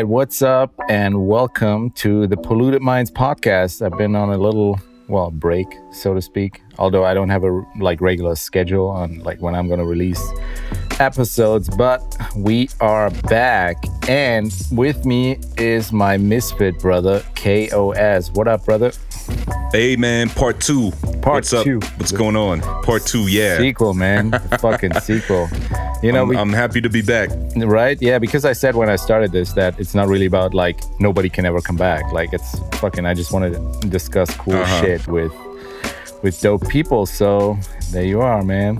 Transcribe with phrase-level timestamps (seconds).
[0.00, 3.84] right, what's up, and welcome to the Polluted Minds podcast.
[3.84, 6.62] I've been on a little, well, break, so to speak.
[6.78, 10.26] Although I don't have a like regular schedule on like when I'm gonna release
[11.00, 12.02] episodes, but
[12.36, 13.76] we are back,
[14.08, 18.30] and with me is my misfit brother KOS.
[18.32, 18.92] What up, brother?
[19.72, 20.90] Hey man, part two.
[21.22, 21.64] Part What's up?
[21.64, 21.80] two.
[21.96, 22.60] What's going on?
[22.84, 23.56] Part two, yeah.
[23.58, 25.48] Sequel, man, fucking sequel.
[26.02, 27.30] You know, I'm, we, I'm happy to be back.
[27.56, 27.96] right?
[28.00, 31.28] Yeah, because I said when I started this that it's not really about like nobody
[31.28, 32.10] can ever come back.
[32.12, 33.06] Like it's fucking.
[33.06, 34.80] I just want to discuss cool Uh-huh.
[34.82, 35.32] shit with
[36.22, 37.06] with dope people.
[37.06, 37.58] So
[37.92, 38.78] there you are, man.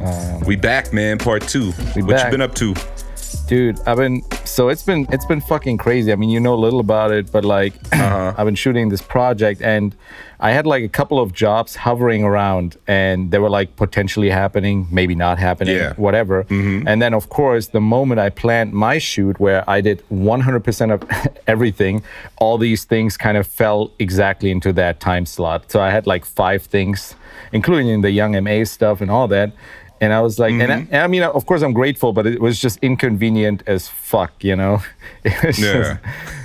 [0.00, 1.18] Um, We back, man.
[1.18, 1.72] Part two.
[1.72, 2.24] What back.
[2.26, 2.74] you been up to?
[3.46, 6.12] Dude, I've been so it's been it's been fucking crazy.
[6.12, 8.34] I mean, you know a little about it, but like Uh-huh.
[8.36, 9.94] I've been shooting this project and
[10.40, 14.86] I had like a couple of jobs hovering around and they were like potentially happening,
[14.90, 15.94] maybe not happening, Yeah.
[15.96, 16.46] whatever.
[16.48, 21.02] And then of course, the moment I planned my shoot where I did 100% of
[21.46, 22.02] everything,
[22.38, 25.70] all these things kind of fell exactly into that time slot.
[25.72, 27.14] So I had like five things
[27.52, 29.52] including the young MA stuff and all that.
[30.00, 32.40] And I was like, and, I, and I mean, of course, I'm grateful, but it
[32.40, 34.80] was just inconvenient as fuck, you know?
[35.24, 35.50] Yeah.
[35.50, 35.98] just-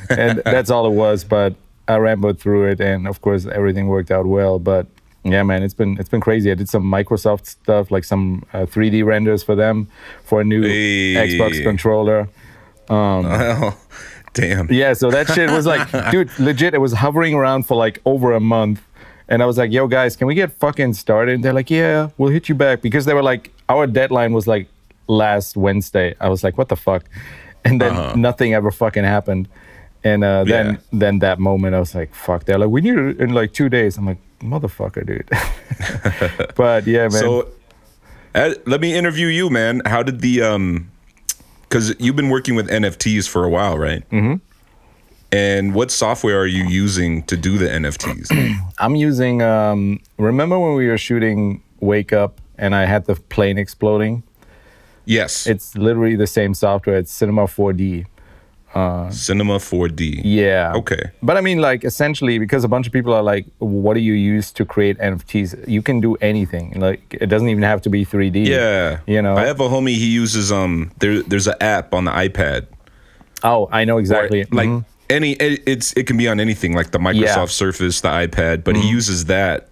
[0.10, 1.24] and that's all it was.
[1.24, 1.54] But
[1.88, 4.58] I rambled through it, and of course, everything worked out well.
[4.60, 4.88] But
[5.24, 6.52] yeah, man, it's been it's been crazy.
[6.52, 9.88] I did some Microsoft stuff, like some uh, 3D renders for them
[10.24, 11.16] for a new Hey.
[11.16, 12.28] Xbox controller.
[12.90, 13.78] Oh,
[14.34, 14.70] damn.
[14.72, 18.34] Yeah, so that shit was like, dude, legit, it was hovering around for like over
[18.34, 18.82] a month.
[19.30, 21.42] And I was like, yo, guys, can we get fucking started?
[21.42, 22.82] they're like, yeah, we'll hit you back.
[22.82, 24.68] Because they were like, our deadline was like
[25.08, 26.16] last Wednesday.
[26.20, 27.04] I was like, what the fuck?
[27.66, 29.48] And then nothing ever fucking happened.
[30.04, 30.78] And uh, then Yeah.
[30.92, 32.44] then that moment, I was like, fuck.
[32.44, 33.98] They're like, we need it in like two days.
[33.98, 35.30] I'm like, motherfucker, dude.
[36.56, 37.12] but yeah, man.
[37.12, 37.48] So,
[38.36, 39.82] uh, let me interview you, man.
[39.86, 40.90] How did the um?
[41.62, 44.08] Because you've been working with NFTs for a while, right?
[44.12, 44.36] Mm-hmm.
[45.34, 48.28] And what software are you using to do the NFTs?
[48.78, 49.42] I'm using.
[49.42, 54.22] Um, remember when we were shooting Wake Up and I had the plane exploding?
[55.06, 56.98] yes, It's literally the same software.
[56.98, 58.06] It's Cinema 4D.
[59.12, 60.22] Cinema 4D.
[60.24, 60.74] Yeah.
[60.76, 61.12] Okay.
[61.22, 64.14] But I mean, like, essentially, because a bunch of people are like, what do you
[64.14, 65.68] use to create NFTs?
[65.68, 66.80] You can do anything.
[66.80, 68.46] Like, it doesn't even have to be 3D.
[68.48, 69.36] Yeah, You know?
[69.36, 69.96] I have a homie.
[69.96, 70.92] He uses um.
[71.00, 72.68] There, there's an app on the iPad.
[73.44, 74.46] oh, I know or, exactly.
[74.52, 74.86] like Mhm.
[75.14, 77.36] Any it, it's it can be on anything like the Microsoft Yeah.
[77.36, 77.48] Mm-hmm.
[77.48, 79.70] Surface, the iPad, but he uses that,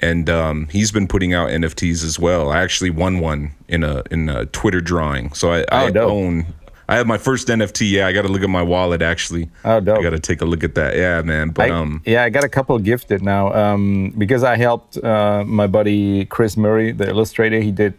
[0.00, 2.50] and um, he's been putting out NFTs as well.
[2.50, 6.10] I actually won one in a in a Twitter drawing, so I, I Oh, dope.
[6.10, 6.46] own.
[6.88, 7.90] I have my first NFT.
[7.90, 9.48] Yeah, I got to look at my wallet actually.
[9.64, 9.98] Oh, dope.
[10.00, 10.96] I got to take a look at that.
[10.96, 11.50] Yeah, man.
[11.50, 15.44] But I, um, yeah, I got a couple gifted now um, because I helped uh,
[15.46, 17.60] my buddy Chris Murray, the illustrator.
[17.60, 17.94] He did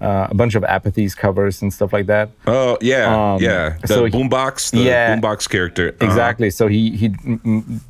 [0.00, 2.28] uh, a bunch of apathies covers and stuff like that.
[2.46, 3.76] oh yeah, Um, yeah.
[3.80, 5.16] The so boombox, the Yeah.
[5.16, 5.88] boombox character.
[5.90, 6.04] Uh-huh.
[6.06, 6.50] Exactly.
[6.50, 7.14] So he he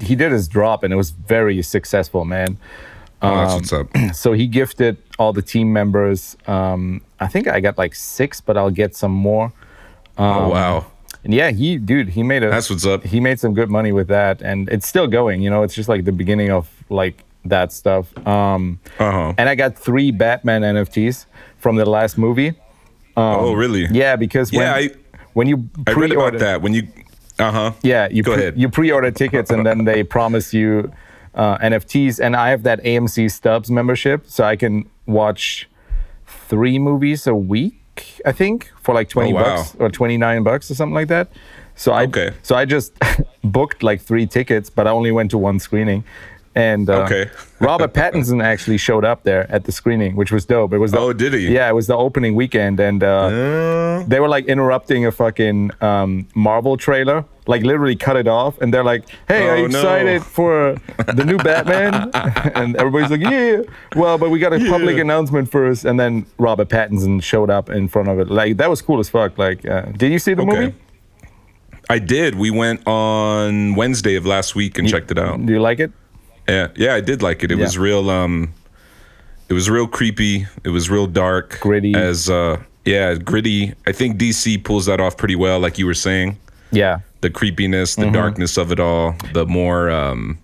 [0.00, 2.58] he did his drop and it was very successful, man.
[3.22, 4.14] Oh, that's Um, what's up.
[4.14, 6.36] so he gifted all the team members.
[6.46, 9.52] Um, I think I got like six, but I'll get some more.
[10.18, 10.86] oh wow,
[11.24, 12.50] And yeah, he, dude, he made a.
[12.50, 13.02] that's what's up.
[13.04, 15.40] He made some good money with that, and it's still going.
[15.42, 18.06] You know, it's just like the beginning of like that stuff.
[18.26, 19.32] Um, Uh huh.
[19.38, 21.26] and I got three Batman NFTs
[21.66, 22.52] from the last movie.
[23.16, 23.86] oh really?
[23.90, 24.90] Yeah, because when, Yeah, I
[25.32, 26.82] when you I read about that when you.
[27.40, 27.72] Uh huh.
[27.82, 28.54] Yeah, you Go pre- ahead.
[28.62, 30.92] you pre-order tickets and then they promise you
[31.34, 32.20] uh, NFTs.
[32.24, 35.68] And I have that AMC Stubs membership, so I can watch
[36.48, 38.20] three movies a week.
[38.24, 39.44] I think for like twenty Oh, wow.
[39.56, 41.26] bucks or twenty nine bucks or something like that.
[41.74, 42.30] So I Okay.
[42.42, 42.92] so I just
[43.42, 46.04] booked like three tickets, but I only went to one screening.
[46.56, 47.30] And uh, Okay.
[47.60, 50.72] Robert Pattinson actually showed up there at the screening, which was dope.
[50.72, 51.48] It was the, Oh, did he?
[51.54, 55.70] Yeah, it was the opening weekend, and uh, Uh, they were like interrupting a fucking
[55.80, 59.68] um, Marvel trailer, like literally cut it off, and they're like, "Hey, are you Oh,
[59.68, 59.78] no.
[59.80, 60.76] excited for
[61.14, 62.10] the new Batman?"
[62.60, 63.62] and everybody's like, "Yeah."
[63.94, 67.88] Well, but we got a public announcement first, and then Robert Pattinson showed up in
[67.88, 68.28] front of it.
[68.30, 69.38] Like that was cool as fuck.
[69.38, 70.60] Like, uh, did you see the Okay.
[70.60, 70.74] movie?
[71.88, 72.34] I did.
[72.34, 75.44] We went on Wednesday of last week and checked it out.
[75.46, 75.92] Do you like it?
[76.48, 77.50] Yeah, yeah, I did like it.
[77.50, 77.64] It Yeah.
[77.64, 78.08] was real.
[78.10, 78.52] Um,
[79.48, 80.46] it was real creepy.
[80.64, 81.94] It was real dark, Gritty.
[81.94, 83.74] As uh, yeah, gritty.
[83.86, 86.36] I think DC pulls that off pretty well, like you were saying.
[86.70, 86.98] Yeah.
[87.20, 88.12] The creepiness, the Mm-hmm.
[88.14, 89.14] darkness of it all.
[89.32, 90.38] The more, um,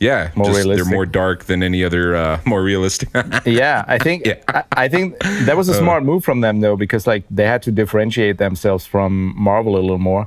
[0.00, 0.84] yeah, More just, realistic.
[0.84, 3.08] they're more dark than any other, uh, more realistic.
[3.46, 5.56] Yeah, I think I, I think that Uh.
[5.56, 9.32] was a smart move from them though, because like they had to differentiate themselves from
[9.36, 10.26] Marvel a little more,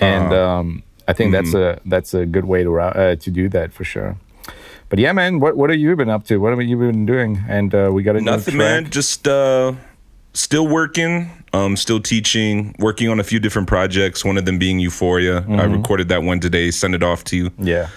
[0.00, 0.58] and Uh-huh.
[0.60, 1.86] um, I think that's Mm-hmm.
[1.86, 4.16] a that's a good way to uh, to do that for sure.
[4.88, 6.38] But yeah, man, what what have you been up to?
[6.38, 7.42] What have you been doing?
[7.48, 8.90] And uh, we got a new Nothing, man.
[8.90, 9.72] Just uh,
[10.32, 14.24] still working, um, still teaching, working on a few different projects.
[14.24, 15.44] One of them being Euphoria.
[15.48, 16.70] I recorded that one today.
[16.70, 17.50] Send it off to you.
[17.58, 17.88] Yeah.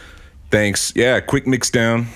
[0.50, 0.92] Thanks.
[0.96, 2.08] Yeah, quick mix down.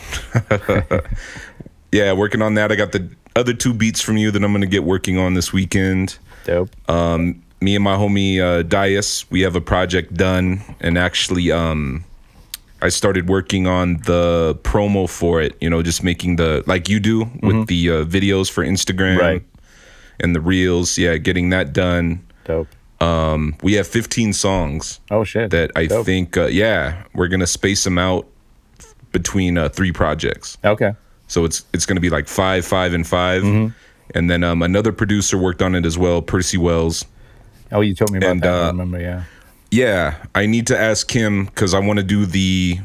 [1.92, 2.72] yeah, working on that.
[2.72, 5.54] I got the other two beats from you that I'm gonna get working on this
[5.54, 6.18] weekend.
[6.46, 6.70] Dope.
[6.90, 12.04] Um, me and my homie uh, Dias, we have a project done, and actually, um,
[12.84, 15.56] I started working on the promo for it.
[15.62, 19.44] You know, just making the like you do with the uh, videos for Instagram Right.
[20.20, 20.98] and the reels.
[20.98, 22.20] Yeah, getting that done.
[22.46, 22.68] Dope.
[23.00, 25.50] Um, we have 15 songs Oh shit.
[25.52, 26.06] that I Dope.
[26.06, 28.28] think, uh, yeah, we're gonna space them out
[29.12, 30.58] between uh, three projects.
[30.64, 30.94] Okay.
[31.28, 33.68] So it's it's gonna be like five, five, and 5 Mm-hmm.
[34.16, 37.06] and then um, another producer worked on it as well, Percy Wells.
[37.72, 38.54] Oh, you told me about And, that.
[38.54, 39.00] I uh, remember.
[39.00, 39.24] Yeah.
[39.74, 42.78] Yeah, I need to ask him because I want to do the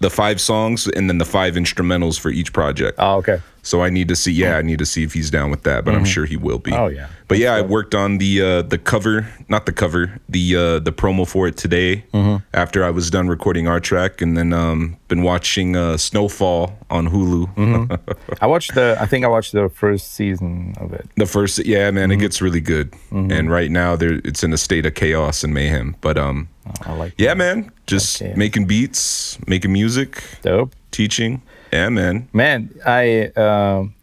[0.00, 2.98] the five songs and then the five instrumentals for each project.
[2.98, 3.40] Oh, okay.
[3.66, 4.30] So I need to see.
[4.30, 6.60] Yeah, I need to see if he's down with that, but I'm sure he will
[6.60, 6.72] be.
[6.72, 7.08] Oh, yeah.
[7.26, 10.92] But yeah, I worked on the uh, the cover, not the cover, the uh, the
[10.92, 12.04] promo for it today.
[12.14, 12.36] Mm-hmm.
[12.54, 17.08] After I was done recording our track, and then um, been watching uh, Snowfall on
[17.08, 17.52] Hulu.
[17.56, 17.94] Mm-hmm.
[18.40, 18.96] I watched the.
[19.00, 21.08] I think I watched the first season of it.
[21.16, 22.12] the first, yeah, man, Mm-hmm.
[22.12, 22.94] it gets really good.
[23.10, 25.96] And right now, there it's in a state of chaos and mayhem.
[26.00, 26.48] But um,
[26.82, 27.14] I like.
[27.18, 28.34] yeah, man, just Okay.
[28.36, 30.72] making beats, making music, Dope.
[30.92, 31.42] teaching.
[31.72, 32.28] Yeah, man.
[32.32, 33.26] Man, I.
[33.36, 33.94] Um,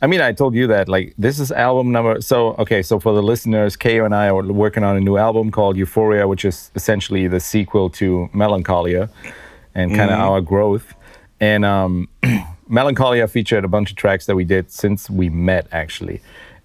[0.00, 0.88] I mean, I told you that.
[0.88, 2.20] Like, this is album number.
[2.20, 2.82] So, okay.
[2.82, 6.26] So for the listeners, Ko and I are working on a new album called Euphoria,
[6.26, 9.08] which is essentially the sequel to Melancholia,
[9.76, 10.94] and kind of our growth.
[11.38, 12.08] And um,
[12.68, 16.20] Melancholia featured a bunch of tracks that we did since we met, actually.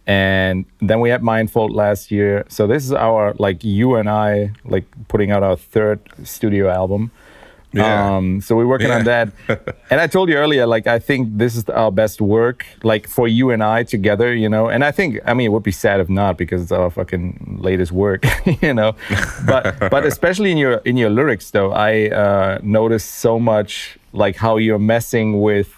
[0.07, 2.45] And then we had Mindfold last year.
[2.47, 7.11] So this is our like you and I like putting out our third studio album.
[7.77, 8.17] Yeah.
[8.17, 9.31] Um, so we're working on that.
[9.89, 13.27] and I told you earlier, like I think this is our best work, like for
[13.27, 14.67] you and I together, you know.
[14.69, 17.59] And I think, I mean, it would be sad if not, because it's our fucking
[17.61, 18.25] latest work,
[18.61, 18.95] you know.
[19.45, 24.35] But but especially in your in your lyrics, though, I uh, noticed so much like
[24.35, 25.69] how you're messing with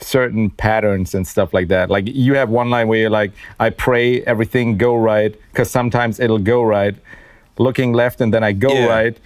[0.00, 1.88] certain patterns and stuff like that.
[1.90, 6.20] Like you have one line where you're like, "I pray everything go right," because sometimes
[6.20, 6.94] it'll go right.
[7.56, 8.86] Looking left and then I go Yeah.
[8.86, 9.16] right.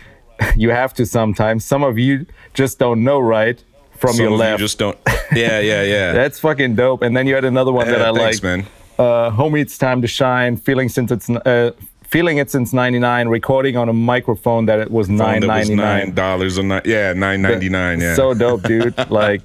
[0.56, 1.64] You have to sometimes.
[1.64, 3.62] Some of you just don't know right
[3.99, 4.61] from Some your of left.
[4.61, 4.99] you just don't.
[5.32, 6.12] Yeah, yeah, yeah.
[6.20, 7.02] That's fucking dope.
[7.02, 8.43] And then you had another one that Yeah, I thanks, like.
[8.43, 8.67] man.
[8.99, 10.56] Uh, homie, it's time to shine.
[10.56, 11.73] Feeling since it's uh,
[12.05, 13.29] feeling it since '99.
[13.29, 16.58] Recording on a microphone that it was nine that ninety nine dollars.
[16.84, 18.00] Yeah, nine ninety nine.
[18.00, 18.14] Yeah.
[18.14, 18.96] So dope, dude.
[19.11, 19.43] like,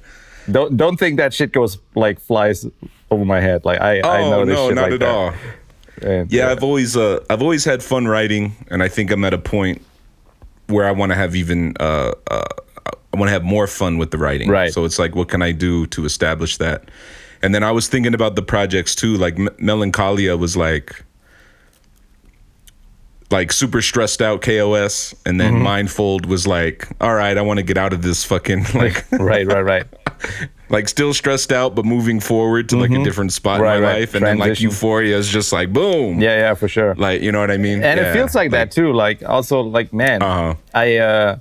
[0.50, 2.66] don't don't think that shit goes like flies
[3.10, 3.64] over my head.
[3.64, 5.08] Like I I oh know this no, shit not like at that.
[5.08, 5.32] all.
[6.02, 9.24] And, Yeah, uh, I've always uh, I've always had fun writing, and I think I'm
[9.24, 9.80] at a point
[10.66, 12.44] where I want to have even uh, uh,
[13.12, 14.48] I want to have more fun with the writing.
[14.48, 14.72] Right.
[14.72, 16.90] So it's like, what can I do to establish that?
[17.42, 19.16] And then I was thinking about the projects too.
[19.16, 21.04] Like M- Melancholia was like
[23.30, 25.66] like super stressed out KOS, and then Mm-hmm.
[25.66, 29.46] Mindfold was like, all right, I want to get out of this fucking like right,
[29.46, 29.86] right, right.
[30.68, 33.62] Like still stressed out, but moving forward to like a different spot Mm-hmm.
[33.64, 34.00] Right, in my right.
[34.00, 36.20] life, and then like Euphoria is just like boom.
[36.20, 36.94] Yeah, yeah, for sure.
[36.94, 37.82] Like you know what I mean?
[37.82, 38.92] and Yeah, it feels like, that too.
[38.92, 40.54] Like also, like man, Uh-huh.
[40.74, 41.38] I uh,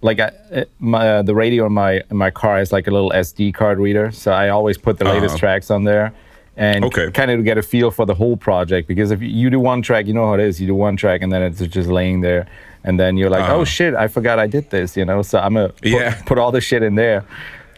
[0.00, 0.32] like I,
[0.78, 3.78] my uh, the radio in my in my car is like a little SD card
[3.78, 5.38] reader, so I always put the latest Uh-huh.
[5.38, 6.12] tracks on there,
[6.56, 7.10] and Okay.
[7.10, 8.86] kind of get a feel for the whole project.
[8.88, 10.60] Because if you do one track, you know how it is.
[10.60, 12.46] You do one track, and then it's just laying there,
[12.84, 13.56] and then you're like, Uh-huh.
[13.58, 14.96] oh shit, I forgot I did this.
[14.96, 16.20] You know, so I'm gonna put, Yeah.
[16.26, 17.24] put all the shit in there.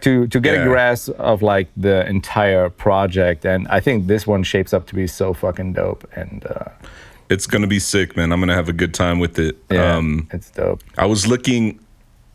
[0.01, 4.43] To, to get a grasp of like the entire project and I think this one
[4.43, 6.69] shapes up to be so fucking dope and uh,
[7.31, 8.33] it's gonna be sick, man.
[8.33, 9.57] I'm gonna have a good time with it.
[9.71, 11.81] yeah Um, it's dope I was looking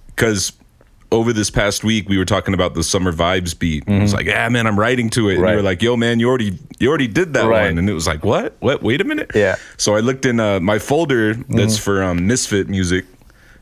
[0.08, 0.54] because
[1.12, 3.84] over this past week we were talking about the summer vibes beat.
[3.88, 5.36] I was like, yeah, man, I'm writing to it.
[5.36, 5.50] And Mm-hmm.
[5.52, 7.66] You were like, yo, man, you already you already did that Right.
[7.68, 8.56] one, and it was like, what?
[8.60, 8.82] What?
[8.84, 9.32] Wait a minute.
[9.36, 9.54] Yeah.
[9.56, 9.74] Mm-hmm.
[9.78, 13.06] So I looked in uh, my folder that's for um, Misfit music.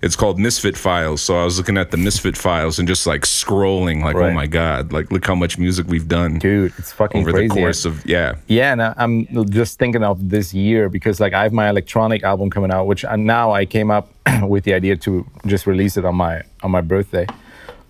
[0.01, 1.21] It's called Misfit Files.
[1.21, 4.47] So I was looking at the Misfit files and just like scrolling, like, oh my
[4.47, 7.47] god, like look how much music we've done dude it's fucking over crazy.
[7.47, 8.35] the course of yeah.
[8.47, 12.49] yeah and i'm just thinking of this year because like i have my electronic album
[12.49, 14.09] coming out which I, now i came up
[14.43, 17.27] with the idea to just release it on my on my birthday.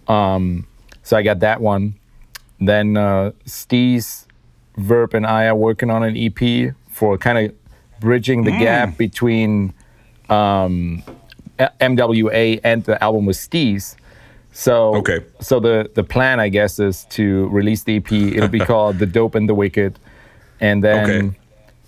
[0.08, 0.68] Um
[1.04, 1.96] so i got that one.
[2.60, 4.26] Then uh steez
[4.78, 7.56] verb and i are working on an ep for kind of
[8.00, 9.74] bridging the gap between
[10.30, 11.04] um
[11.80, 13.96] mwa and the album with steez
[14.52, 15.20] so Okay.
[15.40, 18.12] so the the plan, I guess, is to release the EP.
[18.12, 20.00] It'll be called "The Dope and the Wicked,"
[20.60, 21.38] and then Okay.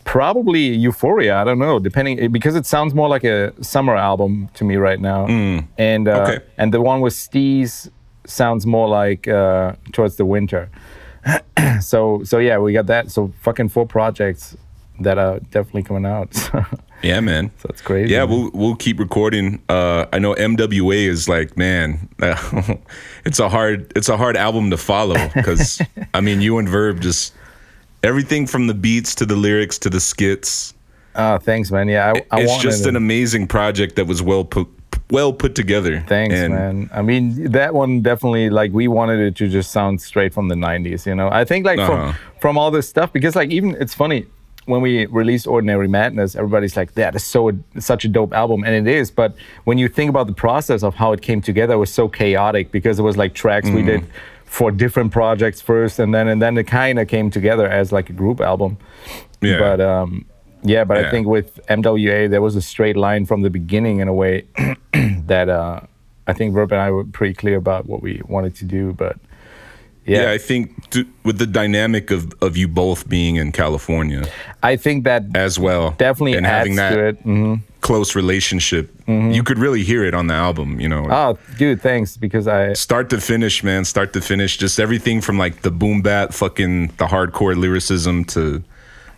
[0.04, 1.36] probably Euphoria.
[1.42, 5.00] I don't know, depending because it sounds more like a summer album to me right
[5.00, 5.26] now.
[5.78, 6.22] And uh, Mm.
[6.30, 6.40] Okay.
[6.58, 7.90] and the one with Steez
[8.26, 10.70] sounds more like uh, towards the winter.
[11.82, 13.10] so so yeah, we got that.
[13.12, 14.56] So fucking four projects
[15.02, 16.36] that are definitely coming out.
[17.02, 17.50] Yeah, man.
[17.60, 18.14] So it's crazy.
[18.14, 19.62] Yeah, we'll we'll keep recording.
[19.70, 22.10] Uh, I know MWA is like, man,
[23.26, 25.82] it's a hard it's a hard album to follow because
[26.14, 27.34] I mean, you and Verb just
[28.04, 30.74] everything from the beats to the lyrics to the skits.
[31.16, 31.88] oh, thanks, man.
[31.88, 34.68] Yeah, I, I it's just an amazing project that was well put
[35.10, 36.04] well put together.
[36.06, 36.90] Thanks, And- man.
[36.94, 40.56] I mean, that one definitely like we wanted it to just sound straight from the
[40.56, 41.06] '90s.
[41.06, 42.12] You know, I think like Uh-huh.
[42.12, 44.26] from from all this stuff because like even it's funny
[44.66, 48.88] when we released Ordinary Madness, everybody's like, "That is so such a dope album," and
[48.88, 49.12] it is.
[49.12, 52.08] But when you think about the process of how it came together, it was so
[52.08, 54.06] chaotic because it was like tracks we did
[54.46, 58.10] for different projects first, and then and then it kind of came together as like
[58.10, 58.78] a group album.
[59.42, 59.60] Yeah.
[59.60, 60.26] But um,
[60.64, 64.08] yeah, but I think with MWA there was a straight line from the beginning in
[64.08, 64.46] a way
[64.94, 65.82] that uh,
[66.28, 68.94] I think Verb and I were pretty clear about what we wanted to do.
[68.94, 69.18] But
[70.10, 70.24] yeah.
[70.24, 74.28] yeah, I think to, with the dynamic of of you both being in California
[74.64, 77.16] I think that as well, definitely and having that to it.
[77.22, 80.80] hmm close relationship, you could really hear it on the album.
[80.82, 84.80] You know, Oh, dude, thanks because I start to finish, man, start to finish, just
[84.80, 88.62] everything from like the boom bap, fucking the hardcore lyricism to,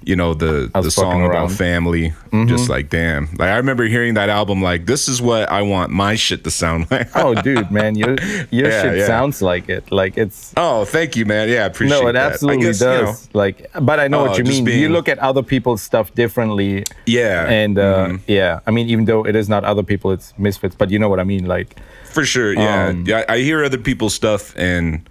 [0.03, 1.47] you know, the the song fucking about around.
[1.49, 1.55] Mm-hmm.
[1.57, 2.13] family.
[2.47, 5.91] Just like damn, like I remember hearing that album, like this is what I want
[5.91, 7.09] my shit to sound like.
[7.15, 8.15] oh, dude, man, your
[8.51, 9.05] your Yeah, shit yeah.
[9.07, 9.91] sounds like it.
[9.91, 11.49] Like it's oh, thank you, man.
[11.49, 12.01] Yeah, I appreciate it.
[12.03, 12.31] no, it that.
[12.33, 12.99] absolutely guess, does.
[12.99, 14.63] You know, like, but I know Oh, what you mean.
[14.63, 16.85] being- you look at other people's stuff differently.
[17.05, 18.21] yeah, And uh, mhm.
[18.27, 20.75] yeah, I mean, even though it is not other people, it's misfits.
[20.75, 21.75] But you know what I mean, like.
[22.05, 22.87] For sure, yeah.
[22.87, 25.01] Um, yeah, I hear other people's stuff and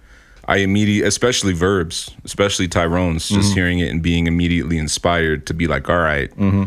[0.53, 3.41] I immediately, especially verbs, especially Tyrone's, Mm-hmm.
[3.41, 6.65] just hearing it and being immediately inspired to be like, all right, Mm-hmm.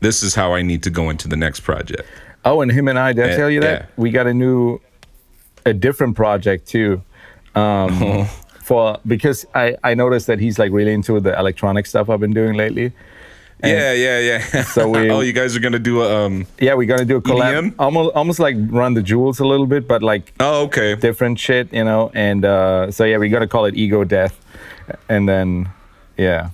[0.00, 2.02] this is how I need to go into the next project.
[2.44, 3.80] Oh, and him and I, did I tell you that?
[3.82, 3.86] yeah.
[3.96, 4.80] We got a new,
[5.66, 7.02] a different project too.
[7.54, 8.26] Um,
[8.62, 12.32] for because I, I noticed that he's like really into the electronic stuff I've been
[12.34, 12.92] doing lately.
[13.62, 14.62] Yeah, yeah, yeah.
[14.64, 16.46] So we- oh, you guys are gonna do a um.
[16.60, 17.74] Yeah, we're gonna do a collab, EDM?
[17.78, 20.94] almost almost like run the jewels a little bit, but like Oh, okay.
[20.96, 22.10] different shit, you know.
[22.14, 24.38] And uh, so yeah, we're gonna call it Ego Death,
[25.08, 25.68] and then
[26.16, 26.50] yeah,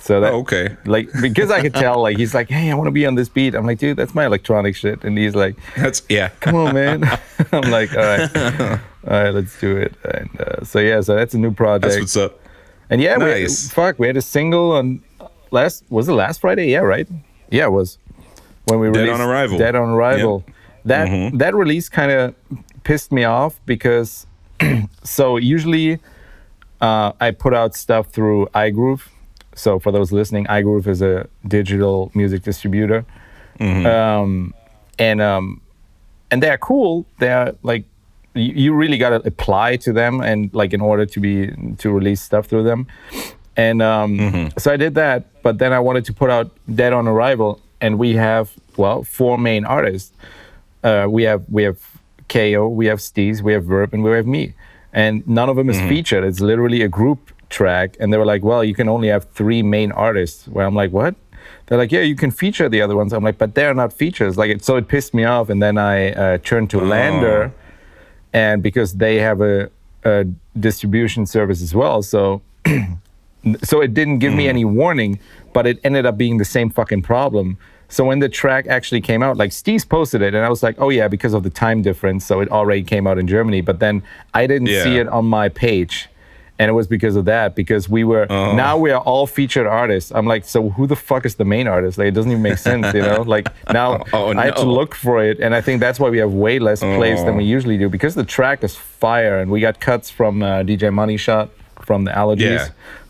[0.00, 0.76] so that Oh, okay.
[0.84, 3.28] like because I could tell like he's like, hey, I want to be on this
[3.28, 3.54] beat.
[3.54, 6.28] I'm like, dude, that's my electronic shit, and he's like, That's yeah.
[6.40, 7.04] come on, man.
[7.52, 8.78] I'm like, all right, all
[9.22, 9.94] right, let's do it.
[10.04, 11.82] And uh, so yeah, so that's a new project.
[11.94, 12.40] That's what's up.
[12.90, 13.68] and yeah, Nice.
[13.70, 15.02] we, fuck, we had a single on
[15.50, 16.68] last was it last Friday?
[16.70, 17.08] Yeah, right.
[17.50, 17.98] Yeah, it was
[18.64, 19.58] when we Dead released on Arrival.
[19.58, 20.44] Dead on Arrival.
[20.84, 21.38] That Mm-hmm.
[21.38, 22.34] that release kind of
[22.84, 24.26] pissed me off because
[25.02, 25.98] so usually
[26.80, 29.02] uh, I put out stuff through iGroove.
[29.54, 33.04] So for those listening, iGroove is a digital music distributor,
[33.58, 33.86] Mm-hmm.
[33.86, 34.54] um,
[35.00, 35.60] and um,
[36.30, 37.06] and they're cool.
[37.18, 37.84] They're like
[38.34, 41.90] you, you really got to apply to them and like in order to be to
[41.90, 42.86] release stuff through them.
[43.58, 44.56] And um, Mm-hmm.
[44.58, 47.98] so I did that, but then I wanted to put out Dead on Arrival, and
[47.98, 50.12] we have well four main artists.
[50.84, 51.78] Uh, we have we have
[52.28, 54.54] KO, we have Steez, we have Verb, and we have me.
[54.92, 55.88] And none of them is Mm-hmm.
[55.88, 56.24] featured.
[56.24, 57.96] It's literally a group track.
[58.00, 60.46] And they were like, well, you can only have three main artists.
[60.48, 61.14] Where I'm like, what?
[61.66, 63.12] They're like, yeah, you can feature the other ones.
[63.12, 64.36] I'm like, but they're not features.
[64.38, 65.50] Like, it, so it pissed me off.
[65.50, 67.52] And then I uh, turned to LANDR,
[68.32, 69.68] and because they have a,
[70.04, 70.24] a
[70.58, 72.40] distribution service as well, so
[73.62, 74.48] so it didn't give me mm.
[74.48, 75.18] any warning,
[75.52, 77.58] but it ended up being the same fucking problem.
[77.88, 80.76] So when the track actually came out, like Steez posted it, and I was like,
[80.78, 83.62] oh yeah, because of the time difference, so it already came out in Germany.
[83.62, 84.02] But then
[84.34, 86.08] I didn't see it on my page,
[86.58, 87.54] and it was because of that.
[87.54, 88.52] Because we were uh-huh.
[88.52, 90.12] now we are all featured artists.
[90.14, 91.96] I'm like, so who the fuck is the main artist?
[91.96, 93.22] Like it doesn't even make sense, you know?
[93.22, 96.18] Like now Oh, I had to look for it, and I think that's why we
[96.18, 97.56] have way less plays than we uh-huh.
[97.56, 101.16] usually do because the track is fire, and we got cuts from uh, DJ Money
[101.16, 101.48] Shot
[101.80, 102.40] from the Allergies.
[102.40, 102.68] Yeah.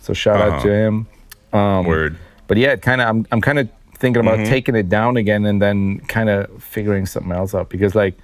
[0.08, 0.62] So shout out Uh-huh.
[0.62, 1.06] to him.
[1.52, 2.16] Um, Word.
[2.46, 4.50] But yeah, kind of I'm I'm kind of thinking about Mm-hmm.
[4.50, 8.14] taking it down again and then kind of figuring something else out because like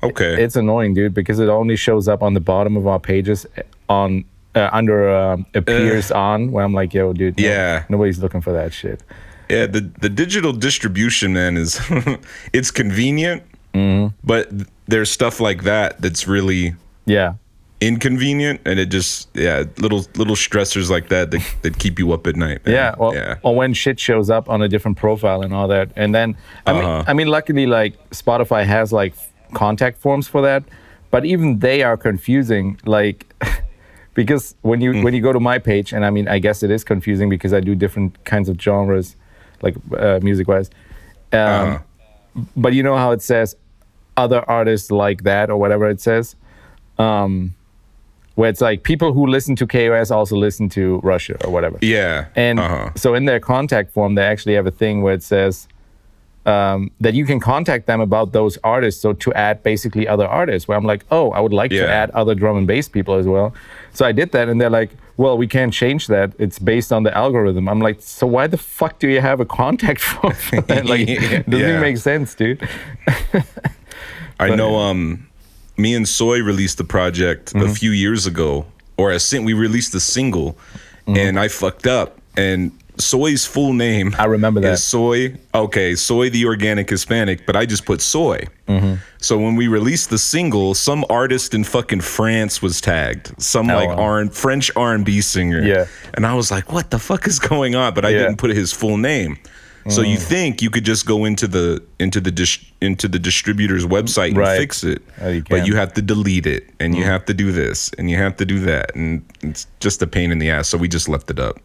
[0.00, 0.40] Okay.
[0.44, 3.62] it's annoying, dude, because it only shows up on the bottom of our pages eh,
[3.88, 7.82] on uh, under um, appears on where I'm like, yo, dude, no- Yeah.
[7.88, 9.00] nobody's looking for that shit.
[9.50, 11.80] Yeah, the the digital distribution man is
[12.52, 13.42] it's convenient,
[13.74, 14.14] Mm-hmm.
[14.22, 14.50] but
[14.86, 16.74] there's stuff like that that's really
[17.06, 17.34] Yeah,
[17.80, 22.26] inconvenient, and it just yeah little little stressors like that that, that keep you up
[22.26, 22.64] at night.
[22.66, 22.74] man.
[22.74, 25.90] Yeah, or, yeah, or when shit shows up on a different profile and all that.
[25.96, 27.04] And then I mean Uh-huh.
[27.06, 29.14] I mean luckily like Spotify has like
[29.54, 30.64] contact forms for that,
[31.10, 33.26] but even they are confusing like
[34.14, 36.70] because when you when you go to my page and I mean I guess it
[36.70, 39.16] is confusing because I do different kinds of genres
[39.62, 40.70] like uh, music wise.
[41.32, 41.78] Um, Uh-huh.
[42.56, 43.56] But you know how it says
[44.16, 46.36] other artists like that or whatever it says.
[46.98, 47.54] Um,
[48.38, 51.76] where it's like people who listen to KOS also listen to Rusher or whatever.
[51.82, 52.26] Yeah.
[52.36, 52.90] And uh-huh.
[52.94, 55.66] so in their contact form, they actually have a thing where it says
[56.46, 59.00] um, that you can contact them about those artists.
[59.02, 61.86] So to add basically other artists, where I'm like, oh, I would like Yeah.
[61.86, 63.54] to add other drum and bass people as well.
[63.92, 66.30] So I did that, and they're like, well, we can't change that.
[66.38, 67.68] It's based on the algorithm.
[67.68, 70.34] I'm like, so why the fuck do you have a contact form?
[70.68, 71.06] like,
[71.48, 71.80] doesn't Yeah.
[71.80, 72.66] make sense, dude.
[74.40, 75.27] I know um
[75.78, 77.70] me and Soy released the project Mm-hmm.
[77.70, 78.66] a few years ago
[78.96, 80.56] or a sing- we released a single
[81.06, 81.16] Mm-hmm.
[81.16, 84.72] and I fucked up and Soy's full name I remember that.
[84.74, 88.94] is Soy okay Soy the organic Hispanic but I just put Soy Mm-hmm.
[89.18, 93.74] so when we released the single some artist in fucking France was tagged some Oh,
[93.76, 94.02] like wow.
[94.02, 95.86] R- French R&B singer Yeah.
[96.14, 98.18] and I was like what the fuck is going on but I Yeah.
[98.24, 99.38] Didn't put his full name
[99.88, 103.84] so you think you could just go into the into the dis- into the distributor's
[103.86, 104.58] website and Right.
[104.58, 105.62] fix it, Oh, you but.
[105.62, 105.66] Mm.
[105.66, 108.44] you have to delete it, and you have to do this, and you have to
[108.44, 110.68] do that, and it's just a pain in the ass.
[110.68, 111.58] So we just left it up.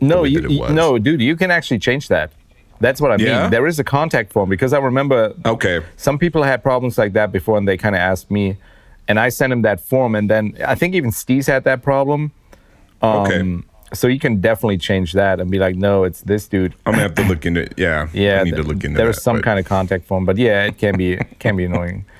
[0.00, 0.40] No, you,
[0.70, 2.32] no, dude, you can actually change that.
[2.80, 3.42] That's what I Yeah?
[3.42, 3.50] mean.
[3.50, 5.80] There is a contact form because I remember Okay.
[5.96, 8.56] some people had problems like that before, and they kind of asked me,
[9.08, 12.32] and I sent them that form, and then I think even Steez had that problem.
[13.02, 16.74] okay, Um, so you can definitely change that and be like, no, it's this dude.
[16.84, 17.74] I'm gonna have to look into it.
[17.78, 20.04] Yeah, Yeah, I need to th- look into there's that, some but- kind of contact
[20.06, 22.04] form, but yeah, it can be can be annoying.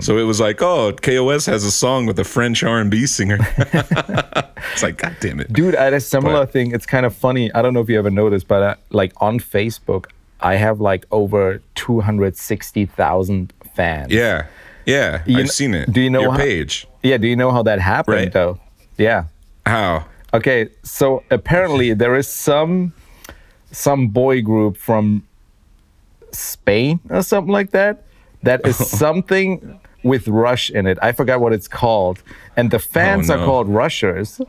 [0.00, 3.36] So it was like, oh, KOS has a song with a French R&B singer.
[3.58, 6.72] it's like, god damn it, Dude, I had a similar But- thing.
[6.72, 7.52] It's kind of funny.
[7.52, 10.06] I don't know if you ever noticed, but uh, like on Facebook,
[10.40, 14.12] I have like over 260,000 fans.
[14.12, 14.46] Yeah,
[14.86, 15.92] yeah, You I've kn- seen it.
[15.92, 16.86] do you know your how- page?
[17.02, 18.32] Yeah, do you know how that happened Right.
[18.32, 18.58] though?
[18.98, 19.24] Yeah.
[19.66, 20.06] How?
[20.32, 22.92] Okay, so apparently there is some
[23.72, 25.26] some boy group from
[26.32, 28.04] Spain or something like that
[28.42, 30.98] that is something with Rush in it.
[31.02, 32.22] I forgot what it's called.
[32.56, 33.44] And the fans oh, are no.
[33.46, 34.40] called Rushers.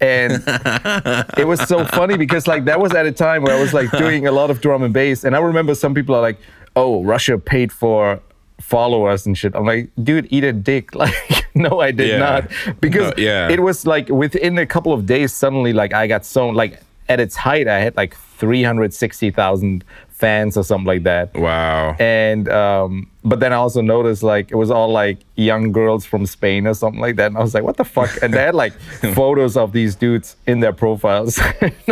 [0.00, 0.42] And
[1.36, 3.90] it was so funny because like that was at a time where I was like
[3.92, 5.24] doing a lot of drum and bass.
[5.24, 6.38] And I remember some people are like,
[6.76, 8.20] oh, Rusher paid for
[8.60, 9.54] followers and shit.
[9.56, 10.90] I'm like, dude, eat a dick.
[11.00, 12.18] Like, no, I did Yeah.
[12.18, 12.50] not.
[12.80, 13.48] Because No, yeah.
[13.50, 17.18] it was like within a couple of days, suddenly like I got so like at
[17.18, 21.34] its height, I had like 360,000 fans or something like that.
[21.34, 21.96] Wow.
[21.98, 26.26] And um, but then I also noticed like it was all like young girls from
[26.26, 27.26] Spain or something like that.
[27.28, 28.10] And I was like, what the fuck?
[28.22, 28.72] And they had like
[29.14, 31.38] photos of these dudes in their profiles.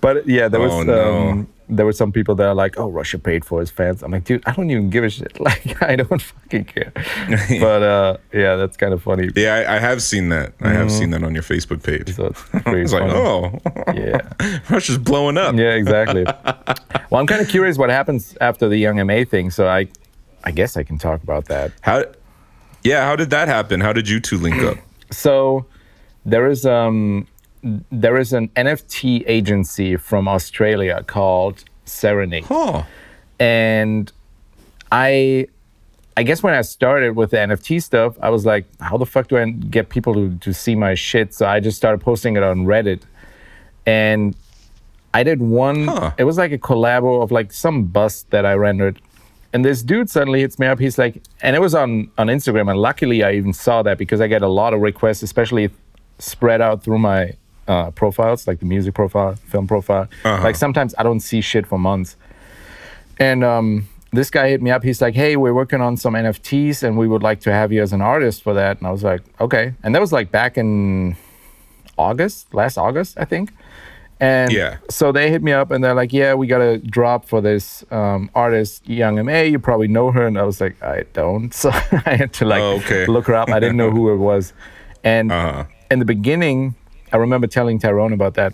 [0.00, 0.82] But yeah, there was Uh-huh.
[0.82, 1.28] Oh, no.
[1.30, 4.02] um, there were some people that are like, oh, Rusher paid for his fans.
[4.02, 5.36] I'm like, dude, I don't even give a shit.
[5.46, 6.92] Like, I don't fucking care.
[7.60, 9.30] but uh, yeah, that's kind of funny.
[9.34, 10.52] Yeah, I, I have seen that.
[10.60, 12.14] I have seen that on your Facebook page.
[12.14, 12.32] So
[12.66, 13.58] it's like, oh,
[13.94, 14.20] Yeah.
[14.70, 15.54] Rusher's blowing up.
[15.56, 16.24] Yeah, exactly.
[16.24, 19.50] well, I'm kind of curious what happens after the Young MA thing.
[19.50, 19.88] So I,
[20.44, 21.72] I guess I can talk about that.
[21.80, 22.04] How?
[22.82, 23.80] Yeah, how did that happen?
[23.80, 24.78] How did you two link up?
[25.12, 25.66] So
[26.24, 27.28] there is um
[27.90, 32.46] there is an NFT agency from Australia called Serenade.
[32.50, 32.86] Oh,
[33.40, 34.10] And
[34.92, 35.46] I
[36.18, 39.28] I guess when I started with the NFT stuff, I was like, how the fuck
[39.28, 41.34] do I get people to, to see my shit?
[41.34, 43.02] So I just started posting it on Reddit.
[43.84, 44.34] And
[45.12, 46.12] I did one, Huh.
[46.16, 48.98] it was like a collabo of like some bust that I rendered.
[49.52, 50.78] And this dude suddenly hits me up.
[50.78, 52.70] He's like, and it was on, on Instagram.
[52.70, 55.68] And luckily, I even saw that because I get a lot of requests, especially
[56.18, 57.32] spread out through my
[57.68, 60.08] uh, profiles, like the music profile, film profile.
[60.24, 60.42] Uh-huh.
[60.44, 62.16] Like sometimes I don't see shit for months.
[63.18, 64.82] And um, this guy hit me up.
[64.82, 67.82] He's like, "Hey, we're working on some NFTs, and we would like to have you
[67.82, 70.58] as an artist for that." And I was like, "Okay." And that was like back
[70.58, 71.16] in
[71.98, 73.50] August, last August, I think.
[74.18, 74.78] And Yeah.
[74.88, 77.84] so they hit me up, and they're like, "Yeah, we got a drop for this
[77.90, 79.40] um, artist, Young Ma.
[79.40, 82.62] You probably know her." And I was like, "I don't." So I had to like
[82.62, 83.06] Oh, okay.
[83.06, 83.48] look her up.
[83.50, 84.52] I didn't know who it was.
[85.04, 85.64] And Uh-huh.
[85.90, 86.74] in the beginning,
[87.16, 88.52] I remember telling Tyrone about that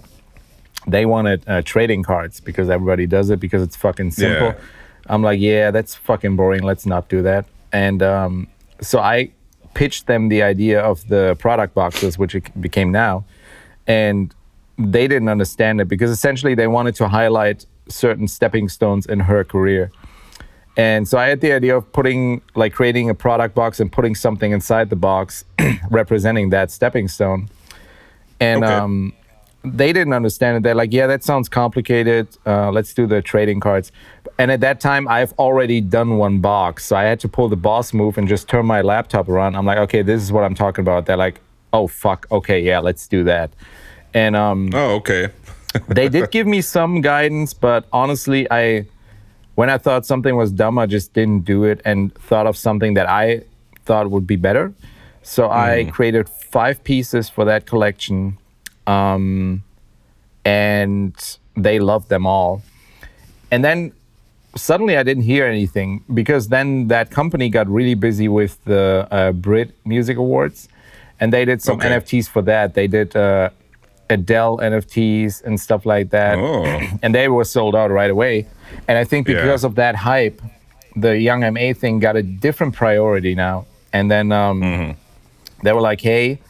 [0.87, 4.51] they wanted uh, trading cards because everybody does it because it's fucking simple.
[4.51, 4.59] Yeah.
[5.09, 6.63] I'm like, yeah, that's fucking boring.
[6.63, 7.45] Let's not do that.
[7.73, 8.47] And um,
[8.81, 9.33] so I
[9.75, 13.25] pitched them the idea of the product boxes, which it became now,
[13.89, 14.33] and
[14.79, 19.43] they didn't understand it because essentially they wanted to highlight certain stepping stones in her
[19.43, 19.91] career.
[20.77, 24.15] And so I had the idea of putting, like, creating a product box and putting
[24.15, 25.45] something inside the box
[25.91, 27.49] representing that stepping stone.
[28.41, 28.73] And Okay.
[28.75, 29.13] um,
[29.65, 30.63] they didn't understand it.
[30.65, 32.27] They're like, yeah, that sounds complicated.
[32.45, 33.93] Uh, let's do the trading cards.
[34.39, 36.87] And at that time, I've already done one box.
[36.87, 39.55] So I had to pull the boss move and just turn my laptop around.
[39.57, 41.07] I'm like, okay, this is what I'm talking about.
[41.07, 41.41] They're like,
[41.73, 42.27] oh, fuck.
[42.33, 43.51] Okay, yeah, let's do that.
[44.15, 45.29] And um, oh, okay.
[45.89, 48.87] they did give me some guidance, but honestly, I
[49.55, 52.95] when I thought something was dumb, I just didn't do it and thought of something
[52.95, 53.43] that I
[53.85, 54.73] thought would be better.
[55.23, 58.39] So I created five pieces for that collection,
[58.87, 59.63] um,
[60.45, 61.15] and
[61.57, 62.63] they loved them all.
[63.51, 63.93] And then
[64.57, 69.33] suddenly I didn't hear anything because then that company got really busy with the uh,
[69.33, 70.69] Brit Music Awards,
[71.21, 71.89] and they did some Okay.
[71.91, 72.75] NFTs for that.
[72.75, 73.51] They did uh,
[74.11, 76.65] Adele NFTs and stuff like that, Oh.
[77.03, 78.47] and they were sold out right away.
[78.89, 79.37] And I think Yeah.
[79.37, 80.41] because of that hype,
[80.97, 83.67] the Young MA thing got a different priority now.
[83.93, 84.97] And then um,
[85.63, 86.41] they were like, "Hey."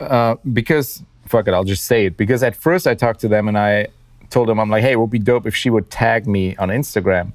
[0.00, 2.16] uh, because fuck it, I'll just say it.
[2.16, 3.88] Because at first I talked to them and I
[4.30, 6.68] told them I'm like, hey, it would be dope if she would tag me on
[6.68, 7.32] Instagram.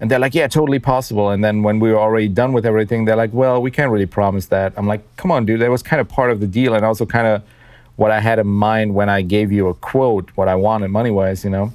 [0.00, 1.30] And they're like, yeah, totally possible.
[1.30, 4.06] And then when we were already done with everything, they're like, well, we can't really
[4.06, 4.72] promise that.
[4.76, 7.06] I'm like, come on, dude, that was kind of part of the deal and also
[7.06, 7.42] kind of
[7.96, 11.10] what I had in mind when I gave you a quote, what I wanted money
[11.10, 11.72] wise, you know.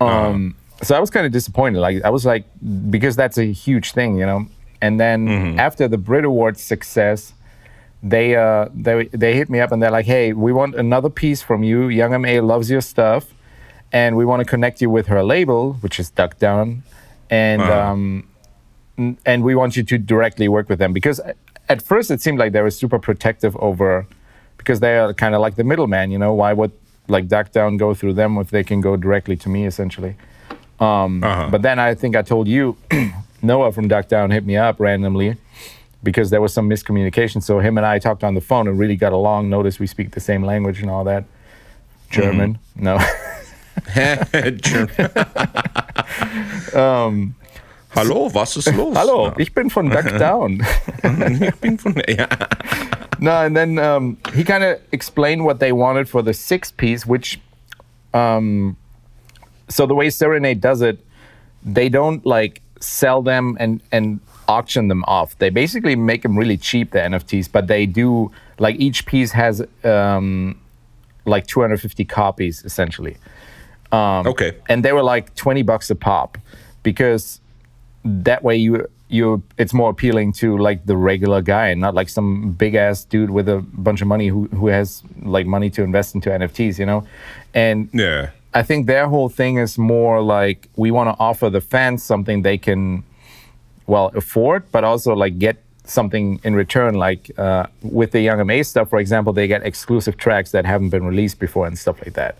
[0.00, 1.80] Um, so I was kind of disappointed.
[1.80, 2.44] Like I was like,
[2.90, 4.46] because that's a huge thing, you know.
[4.80, 5.26] And then
[5.58, 7.32] after the Brit Awards success,
[8.02, 11.42] they uh they they hit me up and they're like, hey, we want another piece
[11.42, 11.88] from you.
[11.88, 13.26] Young Ma loves your stuff,
[13.92, 16.82] and we want to connect you with her label, which is Duck Down,
[17.30, 17.90] and Uh-huh.
[17.92, 18.24] um,
[19.24, 21.20] and we want you to directly work with them because
[21.68, 24.06] at first it seemed like they were super protective over
[24.56, 26.10] because they are kind of like the middleman.
[26.10, 26.72] You know, why would
[27.08, 30.16] like Duck Down go through them if they can go directly to me essentially?
[31.24, 31.48] Uh-huh.
[31.50, 32.76] But then I think I told you,
[33.42, 35.36] Noah from Duck Down hit me up randomly
[36.02, 37.42] because there was some miscommunication.
[37.42, 39.50] So him and I talked on the phone and really got along.
[39.50, 41.24] Notice we speak the same language and all that.
[42.10, 42.98] German, no.
[47.90, 48.96] Hallo, was ist los?
[48.96, 50.60] Hello, ich bin von Duck Down.
[51.02, 52.28] Ich bin von, ja.
[53.18, 57.06] no, and then um, he kind of explained what they wanted for the six piece,
[57.06, 57.40] which,
[58.14, 58.76] um,
[59.68, 60.98] so the way Serenade does it,
[61.64, 65.38] they don't like sell them and and auction them off.
[65.38, 69.62] They basically make them really cheap, the NFTs, but they do like each piece has
[69.84, 70.58] um,
[71.26, 73.16] like 250 copies essentially.
[73.92, 74.52] Um, Okay.
[74.68, 76.38] and they were like 20 bucks a pop
[76.82, 77.40] because
[78.04, 82.10] that way you you it's more appealing to like the regular guy and not like
[82.10, 85.82] some big ass dude with a bunch of money who who has like money to
[85.82, 87.06] invest into NFTs, you know?
[87.54, 88.30] And Yeah.
[88.54, 92.42] I think their whole thing is more like we want to offer the fans something
[92.42, 93.02] they can
[93.88, 96.94] well afford, but also like get something in return.
[96.94, 100.90] Like uh, with the Young MA stuff, for example, they get exclusive tracks that haven't
[100.90, 102.36] been released before and stuff like that.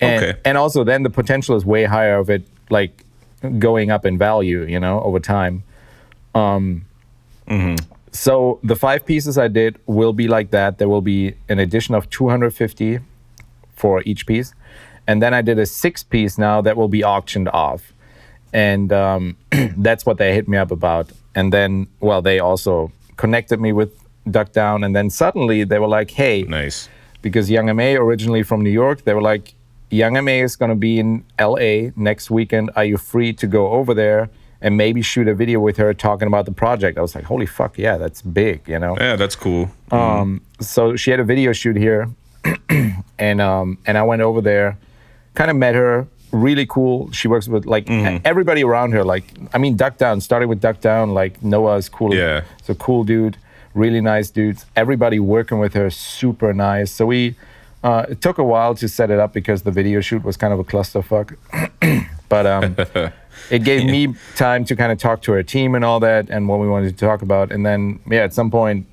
[0.00, 0.38] And, Okay.
[0.44, 3.04] and also then the potential is way higher of it like
[3.58, 5.62] going up in value, you know, over time.
[6.34, 6.84] Um,
[8.14, 10.76] So the five pieces I did will be like that.
[10.78, 12.98] There will be an addition of 250
[13.74, 14.52] for each piece.
[15.06, 17.92] And then I did a six piece now that will be auctioned off.
[18.52, 19.36] And um,
[19.76, 21.10] that's what they hit me up about.
[21.34, 23.90] And then, well, they also connected me with
[24.30, 24.84] Duck Down.
[24.84, 26.88] And then suddenly they were like, hey, Nice.
[27.22, 29.54] because Young MA originally from New York, they were like,
[29.90, 32.70] Young MA is going to be in LA next weekend.
[32.76, 36.28] Are you free to go over there and maybe shoot a video with her talking
[36.28, 36.96] about the project?
[36.98, 38.96] I was like, holy fuck, yeah, that's big, you know?
[38.98, 39.70] Yeah, that's cool.
[39.90, 42.08] Um, so she had a video shoot here,
[43.18, 44.78] and um, and I went over there,
[45.34, 46.06] kind of met her.
[46.32, 47.10] Really cool.
[47.12, 47.88] She works with like
[48.24, 49.04] everybody around her.
[49.04, 51.14] Like I mean, Duck Down started with Duck Down.
[51.14, 52.14] Like Noah is cool.
[52.14, 52.42] Yeah.
[52.58, 53.36] He's a cool dude.
[53.74, 54.66] Really nice dudes.
[54.76, 56.90] Everybody working with her super nice.
[56.90, 57.36] So we.
[57.84, 60.52] Uh, it took a while to set it up because the video shoot was kind
[60.52, 61.36] of a clusterfuck,
[62.28, 62.76] but um,
[63.50, 66.48] it gave me time to kind of talk to her team and all that and
[66.48, 67.50] what we wanted to talk about.
[67.50, 68.86] And then, yeah, at some point,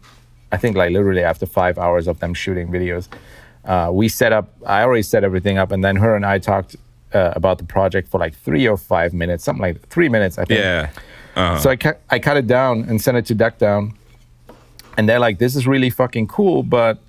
[0.52, 3.08] I think like literally after five hours of them shooting videos,
[3.66, 5.72] uh, we set up, I already set everything up.
[5.72, 6.76] And then her and I talked
[7.14, 10.46] uh, about the project for like three or five minutes, something like three minutes, I
[10.46, 10.60] think.
[10.60, 10.90] Yeah.
[11.36, 11.60] Uh-huh.
[11.60, 13.94] So I cut, I cut it down and sent it to Duck Down.
[14.98, 17.00] And they're like, this is really fucking cool, but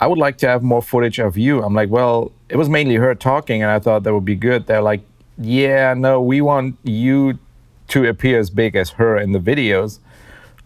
[0.00, 1.62] I would like to have more footage of you.
[1.62, 4.66] I'm like, well, it was mainly her talking, and I thought that would be good.
[4.66, 5.00] They're like,
[5.38, 7.38] yeah, no, we want you
[7.88, 9.98] to appear as big as her in the videos.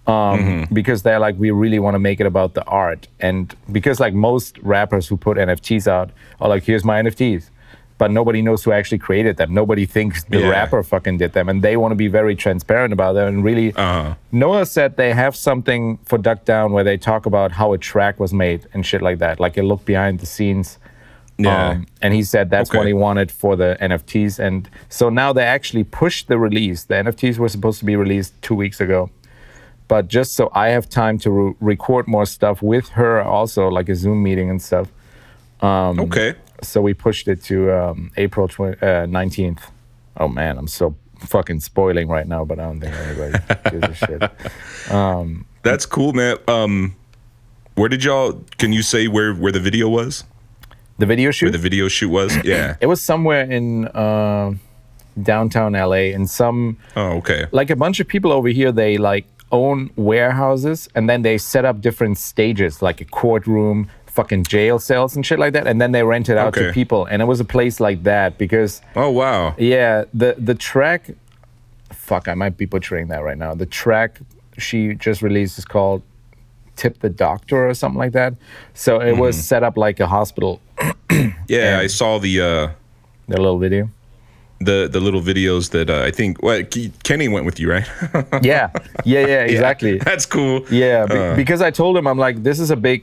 [0.07, 3.09] Um, Because they're like, we really want to make it about the art.
[3.21, 6.11] And because, like, most rappers who put NFTs out
[6.41, 7.51] are like, here's my NFTs.
[7.99, 9.53] But nobody knows who actually created them.
[9.53, 10.51] Nobody thinks the Yeah.
[10.51, 11.49] rapper fucking did them.
[11.49, 14.15] And they want to be very transparent about them and really Uh-huh.
[14.31, 18.21] Noah said they have something for Duck Down where they talk about how a track
[18.21, 20.79] was made and shit like that, like a look behind the scenes.
[21.39, 21.69] Yeah.
[21.71, 24.39] Um, and he said that's what he wanted for the NFTs.
[24.39, 26.85] And so now they actually pushed the release.
[26.85, 29.11] The NFTs were supposed to be released two weeks ago.
[29.89, 33.89] But just so I have time to re- record more stuff with her, also like
[33.89, 34.89] a Zoom meeting and stuff.
[35.61, 36.35] Um, okay.
[36.63, 39.61] So we pushed it to um, April tw- uh, 19th.
[40.17, 43.39] Oh man, I'm so fucking spoiling right now, but I don't think anybody
[43.71, 45.45] gives a shit.
[45.63, 46.37] That's cool, man.
[46.49, 46.97] Um,
[47.75, 48.43] where did y'all?
[48.59, 50.25] Can you say where where the video was?
[50.99, 51.47] The video shoot.
[51.47, 52.37] Where the video shoot was?
[52.45, 52.77] Yeah.
[52.81, 54.55] it was somewhere in uh,
[55.23, 57.47] downtown LA, in some Oh, okay.
[57.53, 58.73] like a bunch of people over here.
[58.73, 64.45] They like own warehouses, and then they set up different stages, like a courtroom, fucking
[64.55, 65.67] jail cells, and shit like that.
[65.71, 67.01] And then they rent it out to people.
[67.11, 69.55] And it was a place like that because Oh, wow.
[69.59, 71.03] Yeah, the the track.
[72.09, 73.55] Fuck, I might be butchering that right now.
[73.55, 74.11] The track
[74.59, 76.03] she just released is called
[76.77, 78.33] "Tip the Doctor" or something like that.
[78.75, 80.61] So it was set up like a hospital.
[81.49, 82.69] Yeah, I saw the uh,
[83.29, 83.89] The little video.
[84.61, 86.37] the the little videos that uh, I think.
[86.73, 87.87] Ke- Kenny went with you, right?
[88.43, 88.69] Yeah,
[89.05, 89.99] yeah, yeah, exactly.
[89.99, 90.61] That's cool.
[90.71, 91.37] Yeah, be- Uh.
[91.37, 93.01] because I told him I'm like, this is a big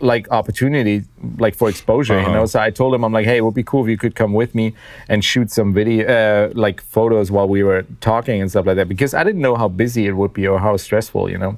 [0.00, 1.02] like opportunity
[1.38, 2.38] like for exposure, you know.
[2.38, 2.46] Uh-huh.
[2.46, 4.32] So I told him I'm like, hey, it would be cool if you could come
[4.34, 4.74] with me
[5.08, 8.88] and shoot some video, uh, like photos while we were talking and stuff like that,
[8.88, 11.56] because I didn't know how busy it would be or how stressful, you know.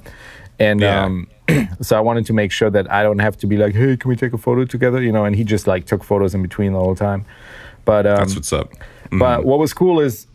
[0.59, 1.03] And Yeah.
[1.05, 1.27] um,
[1.81, 4.09] so I wanted to make sure that I don't have to be like, hey, can
[4.09, 5.25] we take a photo together, you know?
[5.25, 7.25] And he just like took photos in between the whole time.
[7.85, 8.71] But um, That's what's up.
[9.11, 10.27] but what was cool is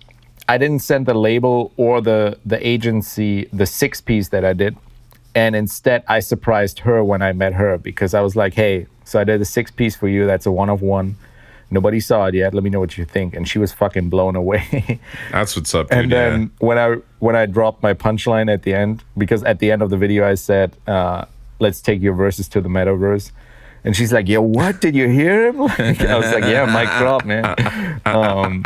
[0.49, 4.77] I didn't send the label or the the agency the six piece that I did,
[5.35, 9.21] and instead I surprised her when I met her because I was like, "Hey, so
[9.21, 10.27] I did a six piece for you.
[10.27, 11.17] That's a one of one.
[11.71, 12.55] Nobody saw it yet.
[12.55, 15.01] Let me know what you think." And she was fucking blown away.
[15.33, 15.99] That's what's up, dude.
[15.99, 19.73] and then when I when I dropped my punchline at the end, because at the
[19.73, 21.25] end of the video I said, uh,
[21.59, 23.33] "Let's take your verses to the metaverse."
[23.87, 24.81] And she's like, "Yo, what?
[24.81, 28.65] Did you hear him?" Like, I was like, "Yeah, mic drop, man." Um,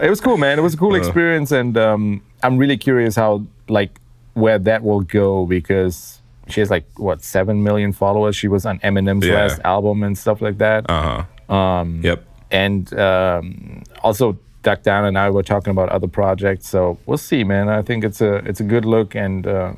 [0.00, 0.58] it was cool, man.
[0.58, 3.98] It was a cool experience, and um, I'm really curious how like
[4.36, 8.36] where that will go because she has like what seven million followers.
[8.36, 9.34] She was on Eminem's Yeah.
[9.34, 10.84] last album and stuff like that.
[10.88, 11.54] Uh huh.
[11.54, 12.00] Um.
[12.04, 12.18] Yep.
[12.50, 16.68] and um, also Duck Down and I were talking about other projects.
[16.68, 17.68] So we'll see, man.
[17.68, 19.72] I think it's a it's a good look, and uh,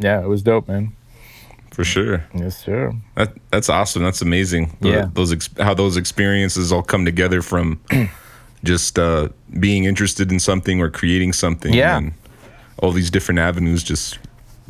[0.00, 0.92] yeah, it was dope, man.
[1.72, 2.22] For sure.
[2.34, 2.92] Yes, sir.
[3.14, 4.02] That that's awesome.
[4.04, 4.76] That's amazing.
[4.80, 5.08] The- Yeah.
[5.14, 7.80] Those ex- how those experiences all come together from
[8.64, 11.72] just uh, being interested in something or creating something.
[11.74, 11.96] Yeah.
[11.98, 12.12] And
[12.82, 14.18] all these different avenues just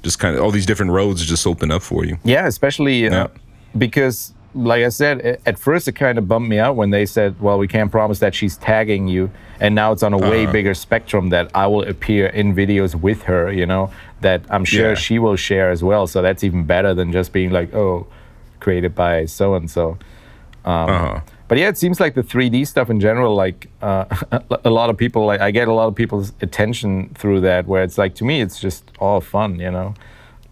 [0.02, 2.18] just kind of all these different roads just open up for you.
[2.24, 3.26] Yeah, especially uh, Yeah.
[3.78, 7.40] because, like I said, at first it kind of bummed me out when they said,
[7.40, 10.52] "Well, we can't promise that she's tagging you," and now it's on a way Uh-huh.
[10.52, 13.50] bigger spectrum that I will appear in videos with her.
[13.52, 14.94] You know, that I'm sure Yeah.
[15.06, 16.06] she will share as well.
[16.06, 18.06] So that's even better than just being like, "Oh,
[18.60, 19.96] created by so and so."
[21.52, 24.06] But yeah, it seems like the 3D stuff in general, like uh,
[24.64, 27.66] a lot of people, like I get a lot of people's attention through that.
[27.66, 29.92] Where it's like to me, it's just all fun, you know.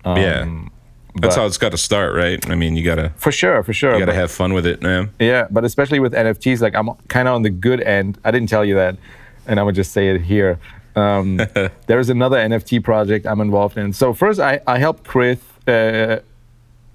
[0.05, 0.45] yeah.
[0.45, 2.39] That's but- how it's got to start, right?
[2.51, 3.95] I mean, you gotta For sure, for sure.
[3.95, 5.09] you gotta but- have fun with it, man.
[5.19, 8.19] Yeah, but especially with NFTs, like I'm kind of on the good end.
[8.23, 8.99] I didn't tell you that,
[9.47, 10.59] and I would just say it here.
[10.97, 11.41] Um,
[11.87, 13.95] there's another NFT project I'm involved in.
[13.95, 15.39] So first, I I helped Chris.
[15.67, 16.19] Uh,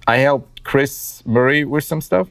[0.06, 2.28] I helped Chris Murray with some stuff,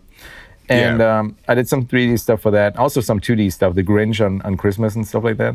[0.68, 1.18] and Yeah.
[1.18, 2.76] um, I did some 3D stuff for that.
[2.76, 5.54] Also some 2D stuff, the Grinch on, on Christmas and stuff like that.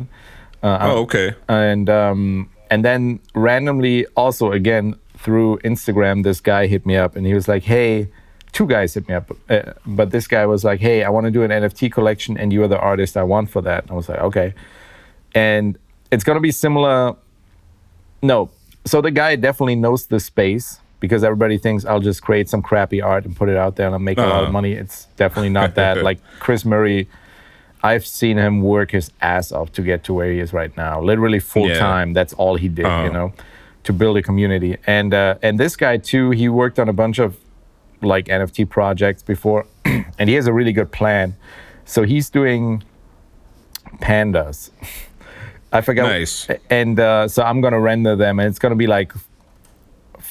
[0.62, 1.34] Uh, Oh, okay.
[1.48, 7.26] and um, and then randomly also again through Instagram, this guy hit me up and
[7.26, 8.08] he was like, "Hey."
[8.52, 11.30] Two guys hit me up, uh, but this guy was like, "Hey, I want to
[11.30, 14.08] do an NFT collection, and you are the artist I want for that." I was
[14.08, 14.54] like, "Okay,"
[15.36, 15.78] and
[16.10, 17.14] it's gonna be similar.
[18.22, 18.50] No,
[18.84, 23.00] so the guy definitely knows the space because everybody thinks I'll just create some crappy
[23.02, 24.52] art and put it out there and I'll make a lot of Uh-huh.
[24.52, 24.72] money.
[24.72, 26.02] It's definitely not that.
[26.08, 27.08] like Chris Murray,
[27.82, 31.00] I've seen him work his ass off to get to where he is right now.
[31.00, 31.78] Literally full Yeah.
[31.78, 32.12] time.
[32.12, 33.12] That's all he did, you Uh-huh.
[33.12, 33.32] know,
[33.84, 34.76] to build a community.
[34.86, 37.36] And uh, and this guy too, he worked on a bunch of
[38.02, 39.64] like NFT projects before,
[40.18, 41.34] and he has a really good plan.
[41.86, 42.82] So he's doing
[44.00, 44.70] pandas.
[45.72, 46.08] I forgot.
[46.08, 46.48] Nice.
[46.68, 49.12] And uh, so I'm gonna render them, and it's gonna be like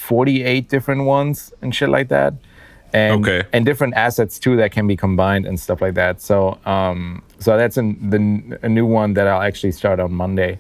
[0.10, 2.34] 48 different ones and shit like that.
[2.92, 3.44] And, Okay.
[3.54, 6.20] and different assets too that can be combined and stuff like that.
[6.22, 8.20] So um, so that's an, the,
[8.64, 10.58] a new one that I'll actually start on Monday.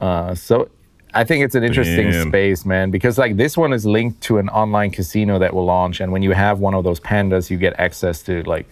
[0.00, 0.68] Uh, so
[1.14, 2.28] I think it's an interesting Damn.
[2.28, 6.00] space, man, because like this one is linked to an online casino that will launch,
[6.00, 8.66] and when you have one of those pandas, you get access to like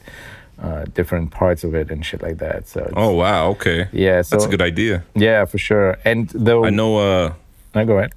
[0.63, 2.67] uh, different parts of it and shit like that.
[2.69, 3.51] So Oh wow.
[3.55, 3.87] Okay.
[3.93, 5.05] yeah, so That's a good idea.
[5.15, 5.99] yeah, for sure.
[6.05, 6.91] And though I know.
[6.99, 7.33] Uh.
[7.75, 8.13] No, go ahead.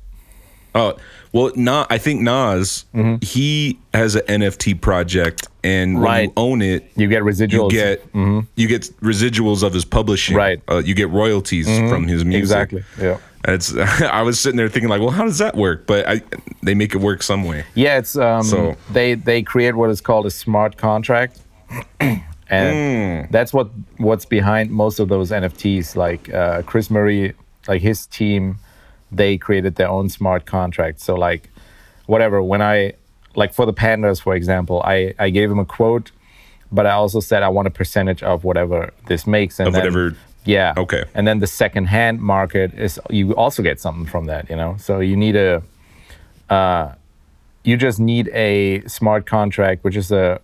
[0.73, 0.95] Oh
[1.33, 2.85] well, Na I think Nas
[3.21, 6.23] he has an NFT project, and when Mm-hmm.
[6.25, 7.71] You own it, You get residuals.
[7.71, 8.05] you get
[8.55, 10.35] you get residuals of his publishing.
[10.37, 10.59] Right.
[10.65, 10.73] Mm-hmm.
[10.75, 12.43] Uh, you get royalties from his music.
[12.43, 12.83] exactly.
[12.99, 13.17] Yeah.
[13.47, 13.75] It's.
[14.19, 15.87] I was sitting there thinking like, well, how does that work?
[15.87, 16.21] But I,
[16.61, 17.65] they make it work some way.
[17.75, 21.39] Yeah, it's um, So- they they create what is called a smart contract,
[22.49, 25.95] and that's what what's behind most of those NFTs.
[25.95, 27.33] Like uh, Chris Murray,
[27.67, 28.57] like his team
[29.11, 31.01] they created their own smart contract.
[31.01, 31.49] So like,
[32.05, 32.41] whatever.
[32.41, 32.93] When I
[33.35, 36.11] like for the pandas, for example, I I gave them a quote,
[36.71, 39.83] but I also said I want a percentage of whatever this makes, and Of then,
[39.83, 40.73] whatever- Yeah.
[40.77, 41.03] Okay.
[41.13, 44.75] And then the second hand market is you also get something from that, you know.
[44.79, 45.61] So you need a,
[46.49, 46.93] uh,
[47.63, 50.39] you just need a smart contract, which is a,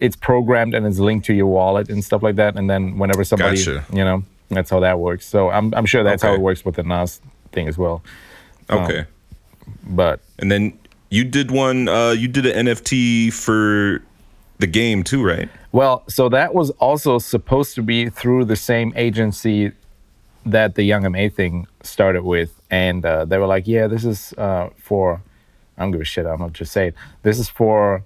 [0.00, 2.56] it's programmed and it's linked to your wallet and stuff like that.
[2.56, 3.84] And then whenever somebody, Gotcha.
[3.92, 5.26] you know, that's how that works.
[5.26, 7.20] So I'm I'm sure that's how it works with the Nas
[7.54, 8.02] thing as well.
[8.68, 9.06] Okay.
[9.86, 10.78] But And then
[11.10, 11.88] you did one.
[11.88, 14.02] Uh, you did an NFT for
[14.58, 15.48] the game too, right?
[15.72, 19.72] Well, so that was also supposed to be through the same agency
[20.46, 24.34] that the Young MA thing started with, and uh, they were like, "Yeah, this is
[24.38, 25.22] uh, for."
[25.76, 26.24] I don't give a shit.
[26.26, 26.92] I'm not just saying.
[27.22, 28.04] This is for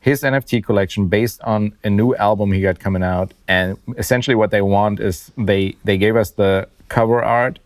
[0.00, 4.50] his NFT collection based on a new album he got coming out, and essentially what
[4.50, 7.58] they want is they they gave us the cover art,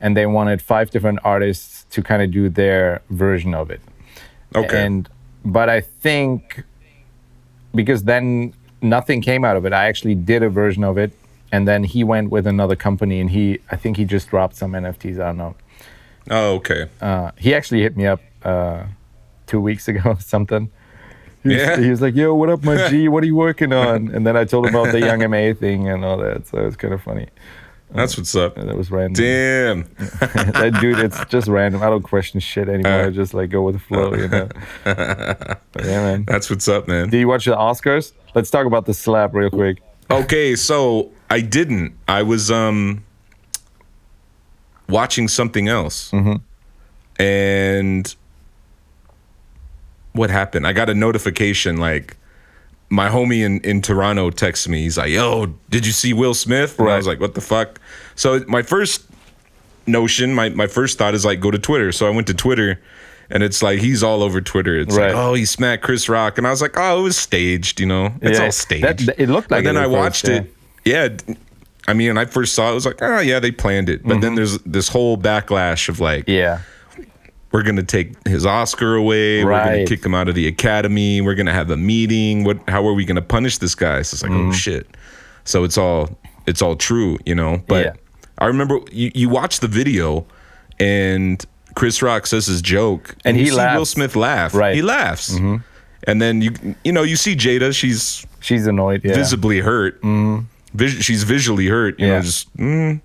[0.00, 3.80] and they wanted five different artists to kind of do their version of it.
[4.54, 4.84] Okay.
[4.86, 5.08] And
[5.44, 6.64] but I think
[7.74, 9.72] because then nothing came out of it.
[9.72, 11.12] I actually did a version of it,
[11.52, 14.72] and then he went with another company, and he I think he just dropped some
[14.72, 15.20] NFTs.
[15.20, 15.54] I don't know.
[16.30, 16.88] oh, okay.
[17.00, 18.84] Uh, he actually hit me up uh,
[19.46, 20.70] two weeks ago, or something.
[21.42, 21.76] He was, Yeah?
[21.80, 23.08] he was like, "Yo, what up, my G?
[23.08, 25.88] What are you working on?" And then I told him about the Young MA thing
[25.88, 26.46] and all that.
[26.48, 27.28] So it was kind of funny.
[27.96, 28.54] That's what's up.
[28.56, 29.14] That was random.
[29.14, 29.82] Damn.
[29.98, 31.82] that dude, it's just random.
[31.82, 32.92] I don't question shit anymore.
[32.92, 33.06] Uh.
[33.06, 34.48] I just like go with the flow, you know.
[34.84, 36.24] But yeah, man.
[36.24, 37.10] That's what's up, man.
[37.10, 38.12] Did you watch the Oscars?
[38.34, 39.82] Let's talk about the slap real quick.
[40.10, 41.96] Okay, so I didn't.
[42.06, 43.04] I was um
[44.88, 46.12] watching something else,
[47.18, 48.14] and
[50.12, 50.66] what happened?
[50.66, 52.16] I got a notification like
[52.88, 54.82] my homie in, in Toronto texts me.
[54.82, 57.80] He's like, "Yo, did you see Will Smith?" And I was like, "What the fuck?"
[58.14, 59.04] So my first
[59.86, 61.92] notion, my my first thought is like go to Twitter.
[61.92, 62.80] So I went to Twitter.
[63.28, 64.78] And it's like he's all over Twitter.
[64.78, 65.06] It's Right.
[65.08, 67.86] like, oh, he smacked Chris Rock, and I was like, oh, it was staged, you
[67.86, 69.06] know, it's Yeah, all staged.
[69.08, 70.54] that- it looked like But then I at first, watched it.
[70.84, 71.08] Yeah.
[71.88, 74.04] I mean, I first saw it, it was like, oh, yeah, they planned it.
[74.06, 76.30] But then there's this whole backlash of like, Mm-hmm.
[76.30, 76.58] Yeah.
[77.52, 79.44] We're going to take his Oscar away.
[79.44, 81.20] We're going to kick him out of the academy.
[81.20, 82.44] We're going to have a meeting.
[82.44, 84.02] What, how are we going to punish this guy?
[84.02, 84.48] So it's like, Mm-hmm.
[84.50, 84.86] oh, shit.
[85.44, 86.10] So it's all,
[86.46, 87.62] it's all true, you know?
[87.66, 87.92] But Yeah.
[88.38, 90.26] I remember you, you watch the video
[90.78, 91.42] and
[91.74, 93.84] Chris Rock says his joke And you he see Will.
[93.86, 94.54] Smith laugh.
[94.54, 94.70] Right.
[94.72, 94.76] Mm-hmm.
[94.76, 95.38] He laughs.
[96.08, 96.52] And then you,
[96.84, 99.02] you know, you see Jada, she's, She's annoyed.
[99.04, 99.14] Yeah.
[99.14, 100.00] visibly hurt.
[100.74, 101.98] Vis- she's visually hurt.
[101.98, 103.00] You know, just mm.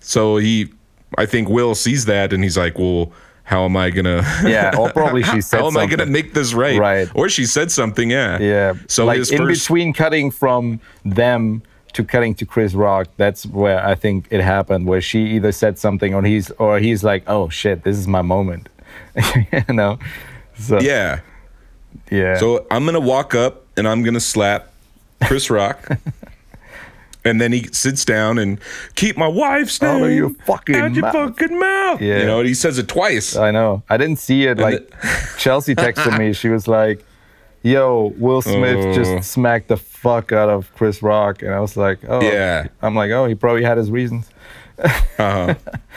[0.00, 0.72] so he.
[1.18, 3.12] I think Will sees that and he's like, "Well,
[3.44, 4.22] how am I gonna?
[4.44, 6.78] Yeah, or probably she said how am I gonna make this right?
[6.78, 7.08] Right.
[7.14, 8.10] Or she said something.
[8.10, 8.38] Yeah.
[8.38, 8.74] Yeah.
[8.88, 9.62] So like in first.
[9.62, 14.86] between cutting from them to cutting to Chris Rock, that's where I think it happened.
[14.86, 18.22] Where she either said something or he's or he's like, "Oh shit, this is my
[18.22, 18.68] moment,"
[19.52, 19.98] you know.
[20.58, 21.20] So yeah.
[22.10, 22.38] yeah.
[22.38, 24.72] So I'm gonna walk up and I'm gonna slap
[25.24, 25.88] Chris Rock.
[27.24, 28.58] And then he sits down and
[28.96, 32.00] keep my wife's name Out of your fucking out your mouth." fucking mouth.
[32.00, 32.18] Yeah.
[32.20, 33.36] You know, he says it twice.
[33.36, 33.82] I know.
[33.88, 34.58] I didn't see it.
[34.58, 34.92] Like
[35.38, 36.32] Chelsea texted me.
[36.32, 37.04] She was like,
[37.62, 38.92] "Yo, Will Smith Oh.
[38.94, 42.66] just smacked the fuck out of Chris Rock," and I was like, "Oh, Yeah.
[42.82, 44.28] I'm like, oh, he probably had his reasons."
[44.78, 45.54] Uh-huh.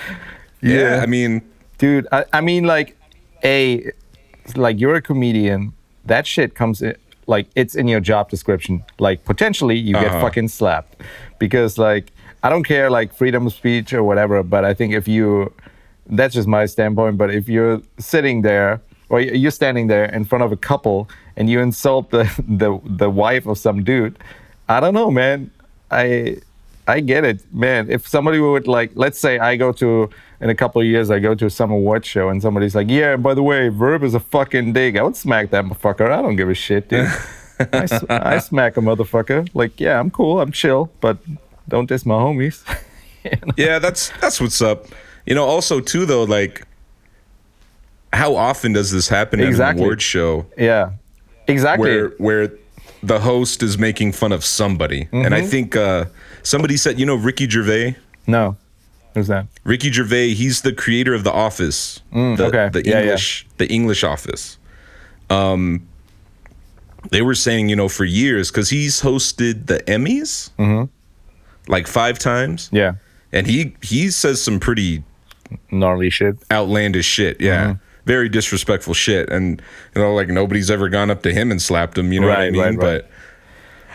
[0.62, 1.00] yeah.
[1.02, 1.42] I mean,
[1.80, 2.96] dude I, I mean like
[3.44, 3.92] a
[4.56, 5.74] like you're a comedian
[6.06, 6.96] that shit comes in
[7.28, 10.22] like it's in your job description like potentially you get Uh-huh.
[10.22, 11.02] fucking slapped
[11.40, 12.12] because like
[12.44, 15.52] i don't care like freedom of speech or whatever but i think if you
[16.08, 20.44] that's just my standpoint but if you're sitting there or you're standing there in front
[20.44, 21.08] of a couple
[21.38, 24.18] and you insult the the, the wife of some dude
[24.70, 25.50] i don't know man
[25.92, 26.38] i
[26.88, 27.90] I get it, man.
[27.90, 30.08] If somebody would like, let's say I go to
[30.42, 33.14] in a couple of years, I go to some award show and somebody's like, "Yeah,
[33.14, 36.12] and by the way, Verb is a fucking dig." I would smack that motherfucker.
[36.12, 37.08] I don't give a shit, dude.
[37.60, 39.48] I, I smack a motherfucker.
[39.54, 41.18] Like, yeah, I'm cool, I'm chill, but
[41.70, 42.64] don't diss my homies.
[43.26, 43.54] You know?
[43.58, 44.86] yeah, that's that's what's up.
[45.26, 46.62] You know, also too though, like
[48.14, 49.82] how often does this happen at Exactly.
[49.82, 50.92] an award show Yeah,
[51.48, 51.90] exactly.
[51.90, 52.52] where where
[53.02, 55.08] the host is making fun of somebody?
[55.12, 55.34] And Mm-hmm.
[55.34, 56.06] I think uh
[56.44, 57.96] somebody said, you know, Ricky Gervais.
[58.28, 58.58] no,
[59.16, 59.48] who's that?
[59.64, 62.02] Ricky Gervais, he's the creator of The Office.
[62.12, 62.70] the, Mm, okay.
[62.72, 63.02] The Yeah, yeah.
[63.04, 64.58] English the English Office.
[65.32, 65.88] Um
[67.12, 70.50] they were saying, you know, for years, because he's hosted the Emmys
[71.68, 72.66] like five times.
[72.68, 72.76] Mm-hmm.
[72.78, 72.92] Yeah,
[73.32, 75.04] And he he says some pretty
[75.72, 76.36] gnarly shit.
[76.52, 77.40] outlandish shit.
[77.42, 77.64] Yeah.
[77.64, 77.80] Mm-hmm.
[78.06, 79.30] Very disrespectful shit.
[79.32, 79.62] And,
[79.96, 82.12] you know, like nobody's ever gone up to him and slapped him.
[82.14, 82.62] You know what I mean?
[82.62, 82.80] right, right.
[82.80, 83.10] But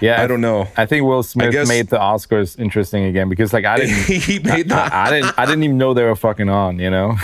[0.00, 0.66] Yeah, I don't know.
[0.76, 4.38] I think Will Smith guess- made the Oscars interesting again because, like, I didn't, he
[4.38, 4.92] made that.
[4.92, 6.78] I, I didn't, I didn't even know they were fucking on.
[6.78, 7.16] You know,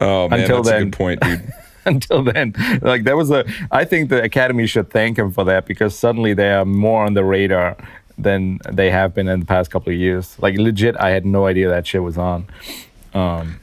[0.00, 0.84] Oh man, Until that's a then.
[0.90, 1.52] good point, dude.
[1.86, 3.44] until then, like, that was a.
[3.70, 7.14] I think the Academy should thank him for that because suddenly they are more on
[7.14, 7.76] the radar
[8.18, 10.36] than they have been in the past couple of years.
[10.40, 12.46] Like, legit, I had no idea that shit was on.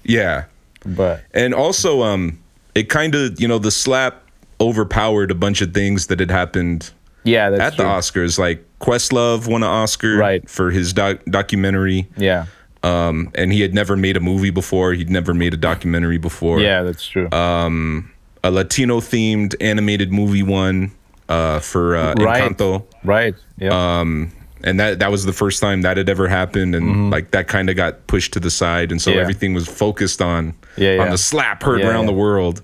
[0.03, 0.45] yeah,
[0.85, 2.39] But and also, um,
[2.75, 4.23] it kind of you know the slap
[4.59, 6.91] overpowered a bunch of things that had happened
[7.27, 7.85] yeah, that's at true.
[7.85, 8.39] the Oscars.
[8.39, 10.49] Like Questlove won an Oscar Right.
[10.49, 12.07] for his doc- documentary.
[12.17, 12.45] Yeah,
[12.83, 14.93] Um, and he had never made a movie before.
[14.93, 16.59] He'd never made a documentary before.
[16.59, 17.29] yeah, that's true.
[17.31, 18.11] Um,
[18.43, 20.91] A Latino themed animated movie won
[21.27, 22.83] uh, for uh, right, Encanto.
[23.03, 23.35] right.
[23.57, 23.99] Yeah.
[23.99, 24.31] Um,
[24.63, 27.69] and that that was the first time that had ever happened, and like that kind
[27.69, 29.17] of got pushed to the side, and so Mm-hmm.
[29.17, 29.21] Yeah.
[29.21, 32.11] everything was focused on Yeah, on the slap heard Yeah, around yeah.
[32.11, 32.61] the world.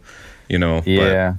[0.50, 0.82] You know.
[0.86, 1.36] yeah.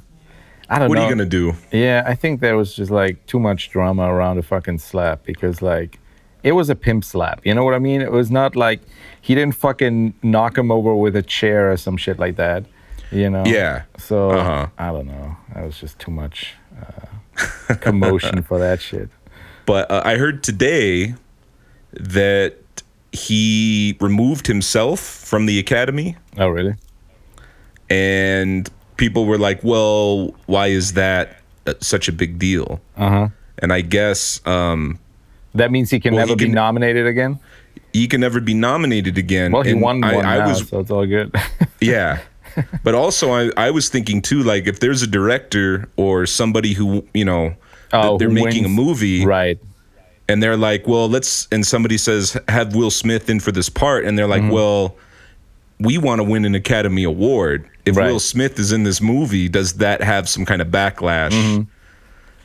[0.75, 1.03] I don't what know.
[1.03, 1.55] are you gonna do?
[1.73, 5.63] Yeah, I think there was just like too much drama around the fucking slap because
[5.63, 5.99] like
[6.43, 7.41] it was a pimp slap.
[7.47, 8.01] You know what I mean?
[8.03, 8.81] It was not like
[9.21, 12.65] he didn't fucking knock him over with a chair or some shit like that.
[13.11, 13.45] You know?
[13.47, 13.83] Yeah.
[13.99, 14.67] So Uh-huh.
[14.77, 15.37] I don't know.
[15.55, 19.09] That was just too much uh, commotion for that shit.
[19.67, 21.15] But uh, I heard today
[21.93, 22.57] that
[23.13, 26.75] he removed himself from the academy, Oh really?
[27.89, 31.37] and people were like, "Well, why is that
[31.67, 33.29] uh, such a big deal?" Uh huh.
[33.59, 34.99] And I guess um,
[35.55, 37.39] That means he can Well, never he be nominated again.
[37.93, 39.53] he can never be nominated again.
[39.53, 41.35] Well, he And won I, one I now, was so it's all good.
[41.81, 42.21] Yeah.
[42.83, 47.05] But also I, I was thinking too, like if there's a director or somebody who,
[47.15, 47.55] you know,
[47.93, 49.59] Oh, th- they're making a movie right.
[50.29, 54.05] and they're like, well, let's and somebody says have Will Smith in for this part
[54.05, 54.51] and they're like, Mm-hmm.
[54.53, 54.97] well,
[55.79, 57.69] we want to win an Academy Award.
[57.87, 58.11] If Right.
[58.11, 61.63] Will Smith is in this movie, does that have some kind of backlash Mm-hmm.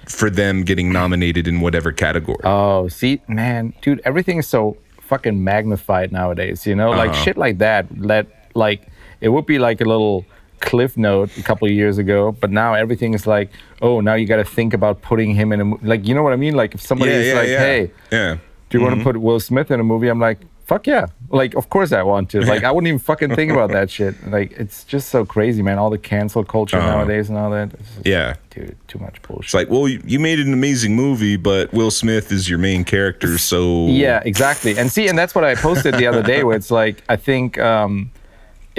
[0.08, 2.40] for them getting nominated in whatever category?
[2.44, 6.66] Oh, see, man, dude, everything is so fucking magnified nowadays.
[6.68, 7.24] You know, like Uh-huh.
[7.24, 7.88] shit like that.
[8.08, 8.88] That like
[9.22, 10.26] it would be like a little
[10.60, 13.50] cliff note a couple of years ago, but now everything is like,
[13.82, 16.34] oh, now you got to think about putting him in a like, you know what
[16.34, 16.54] I mean?
[16.56, 18.38] Like if somebody is like, hey, yeah.
[18.70, 20.10] do you want to put Will Smith in a movie?
[20.10, 20.40] I'm like,
[20.70, 21.06] fuck yeah.
[21.42, 22.40] Like, of course I want to.
[22.54, 24.14] Like, I wouldn't even fucking think about that shit.
[24.36, 25.78] Like, it's just so crazy, man.
[25.82, 26.92] All the cancel culture Uh-huh.
[26.96, 27.68] nowadays and all that.
[27.78, 28.36] Just, Yeah.
[28.56, 29.46] dude, too much bullshit.
[29.46, 32.82] It's like, well, you you made an amazing movie, but Will Smith is your main
[32.94, 33.60] character, so
[34.06, 34.74] Yeah, exactly.
[34.80, 37.48] And see, and that's what I posted the other day, where it's like I think
[37.72, 37.92] um,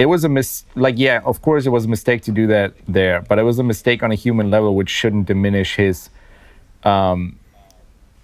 [0.03, 0.51] it was a mis
[0.85, 3.57] like yeah, of course it was a mistake to do that there, but it was
[3.59, 6.09] a mistake on a human level, which shouldn't diminish his,
[6.83, 7.19] um,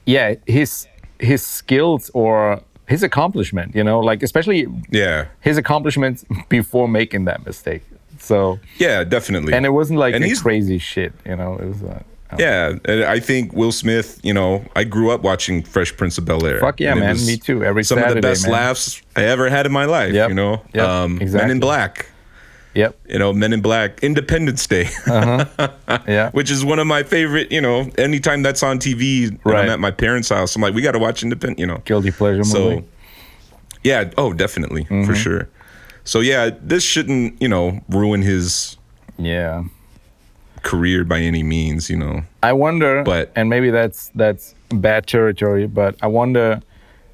[0.06, 0.88] yeah, his
[1.20, 3.76] his skills or his accomplishment.
[3.76, 7.84] You know, like especially yeah, his accomplishments before making that mistake.
[8.20, 9.54] So, yeah, definitely.
[9.54, 11.14] and it wasn't like And he's- crazy shit.
[11.26, 11.84] You know, it was.
[11.84, 12.02] Uh,
[12.38, 14.20] Yeah, and I think Will Smith.
[14.22, 16.60] You know, I grew up watching Fresh Prince of Bel Air.
[16.60, 17.16] Fuck yeah, man.
[17.26, 17.64] Me too.
[17.64, 18.52] Every some of the best man.
[18.52, 20.14] laughs I ever had in my life.
[20.14, 20.30] Yep.
[20.30, 22.08] You know, Yep, um, Men in Black.
[22.78, 22.96] Yep.
[23.10, 24.88] You know, Men in Black, Independence Day,
[26.08, 26.30] Yeah.
[26.32, 27.52] which is one of my favorite.
[27.52, 29.64] You know, anytime that's on TV, Right.
[29.64, 30.56] I'm at my parents' house.
[30.56, 31.58] I'm like, we got to watch Independent.
[31.60, 32.86] You know, Guilty pleasure so movie.
[33.84, 35.06] yeah, oh, definitely Mm-hmm.
[35.06, 35.50] for sure.
[36.04, 38.78] So yeah, this shouldn't you know ruin his
[39.18, 39.64] Yeah.
[40.62, 41.90] career by any means.
[41.90, 42.24] You know.
[42.44, 46.62] I wonder, But- and maybe that's that's bad territory, but I wonder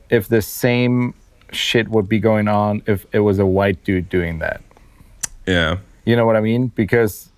[0.10, 1.14] if the same
[1.54, 4.60] shit would be going on if it was a white dude doing that.
[5.46, 5.78] Yeah.
[6.06, 6.68] You know what I mean?
[6.68, 7.30] Because,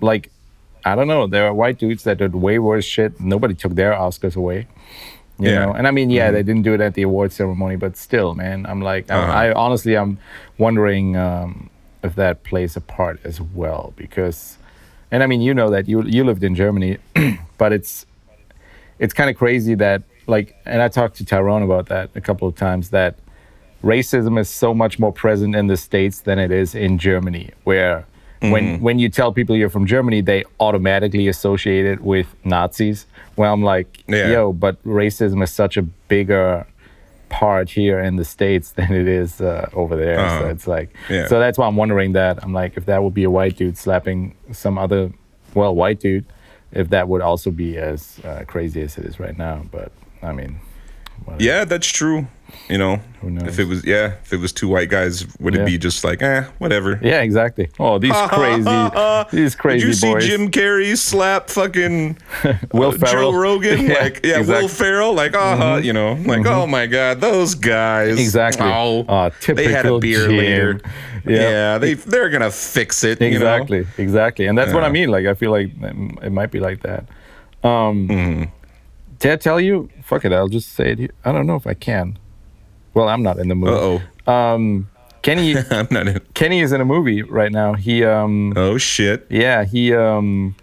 [0.00, 0.30] like,
[0.84, 3.18] I don't know, there are white dudes that did way worse shit.
[3.20, 4.66] Nobody took their Oscars away.
[5.38, 5.66] You Yeah.
[5.66, 8.34] know, and I mean, yeah, they didn't do it at the award ceremony, but still,
[8.34, 9.32] man, I'm like, I- Uh-huh.
[9.32, 10.18] I, honestly, I'm
[10.58, 11.70] wondering um,
[12.04, 14.58] if that plays a part as well, because,
[15.10, 16.98] and I mean, you know that you you lived in Germany,
[17.58, 18.06] but it's
[19.00, 22.46] it's kind of crazy that like, and I talked to Tyrone about that a couple
[22.46, 23.16] of times that
[23.84, 28.06] racism is so much more present in the states than it is in Germany, where
[28.40, 33.06] when when you tell people you're from Germany, they automatically associate it with Nazis.
[33.36, 34.28] Well, I'm like, Yeah.
[34.32, 36.66] yo, but racism is such a bigger
[37.30, 40.18] part here in the states than it is uh, over there.
[40.18, 40.48] So Uh-huh.
[40.54, 41.26] it's like, Yeah.
[41.26, 42.38] so that's why I'm wondering that.
[42.44, 45.10] I'm like, if that would be a white dude slapping some other,
[45.54, 46.26] well, white dude,
[46.72, 49.62] if that would also be as uh, crazy as it is right now.
[49.72, 49.90] But
[50.22, 50.60] I mean,
[51.24, 51.42] whatever.
[51.42, 52.26] Yeah, that's true.
[52.68, 55.62] You know, if it was yeah, if it was two white guys, would Yeah.
[55.62, 56.98] it be just like eh, whatever?
[57.02, 57.68] Yeah, exactly.
[57.78, 60.26] Oh, these crazy, these crazy Did you see boys.
[60.26, 62.16] Jim Carrey slap fucking
[62.72, 63.32] Will uh, Ferrell.
[63.32, 63.86] Joe Rogan?
[63.88, 64.68] Yeah, like yeah, Will exactly.
[64.68, 65.12] Ferrell.
[65.14, 68.18] Like uh huh, you know, like oh my god, those guys.
[68.18, 68.66] Exactly.
[68.66, 70.36] Oh, Oh, they had a beer Jim.
[70.38, 70.80] later.
[71.26, 71.40] Yeah.
[71.40, 73.20] Yeah, they they're gonna fix it.
[73.20, 73.36] you know?
[73.36, 75.08] Exactly, exactly, and that's what I mean.
[75.10, 75.70] Like, I feel like
[76.22, 77.04] it might be like that.
[77.62, 78.44] Um, Mm-hmm.
[79.18, 79.88] Did I tell you?
[80.04, 80.98] Fuck it, I'll just say it.
[80.98, 81.10] Here.
[81.24, 82.18] I don't know if I can.
[82.92, 83.70] Well, I'm not in the mood.
[83.70, 84.04] Uh movie.
[84.26, 84.32] oh.
[84.32, 84.88] Um,
[85.22, 86.20] Kenny I'm not in.
[86.34, 87.72] Kenny is in a movie right now.
[87.72, 89.26] He um Oh shit.
[89.30, 90.54] yeah he um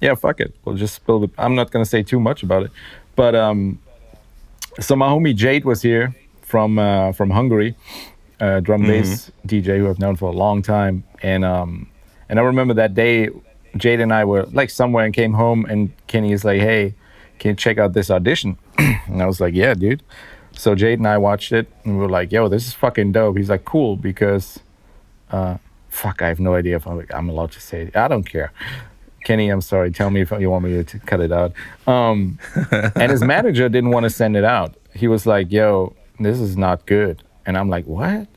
[0.00, 0.54] yeah fuck it.
[0.64, 1.30] We'll just spill the.
[1.38, 2.70] I'm not gonna say too much about it,
[3.16, 3.78] but um,
[4.80, 7.74] so my homie Jade was here from uh, from Hungary,
[8.40, 11.88] uh, drum bass DJ who I've known for a long time, and um
[12.28, 13.30] and I remember that day
[13.76, 16.94] Jade and I were like somewhere and came home and Kenny is like hey
[17.42, 18.56] can you check out this audition?
[19.08, 20.02] And I was like yeah dude.
[20.52, 23.36] So Jade and I watched it and we were like yo this is fucking dope.
[23.36, 24.60] He's like cool because
[25.32, 25.56] uh
[25.88, 27.96] fuck I have no idea if I'm, I'm allowed to say it.
[27.96, 28.52] I don't care.
[29.24, 29.90] Kenny I'm sorry.
[29.90, 31.52] Tell me if you want me to cut it out.
[31.88, 32.38] Um
[32.94, 34.76] and his manager didn't want to send it out.
[34.94, 37.24] He was like yo this is not good.
[37.44, 38.28] And I'm like what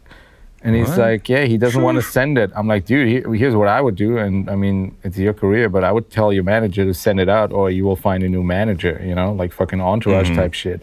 [0.66, 0.97] and he's What?
[1.07, 2.49] like, yeah, he doesn't want to send it.
[2.57, 4.18] I'm like, dude, he- here's what I would do.
[4.18, 7.30] And I mean, it's your career, but I would tell your manager to send it
[7.30, 10.82] out or you will find a new manager, you know, like fucking entourage type shit.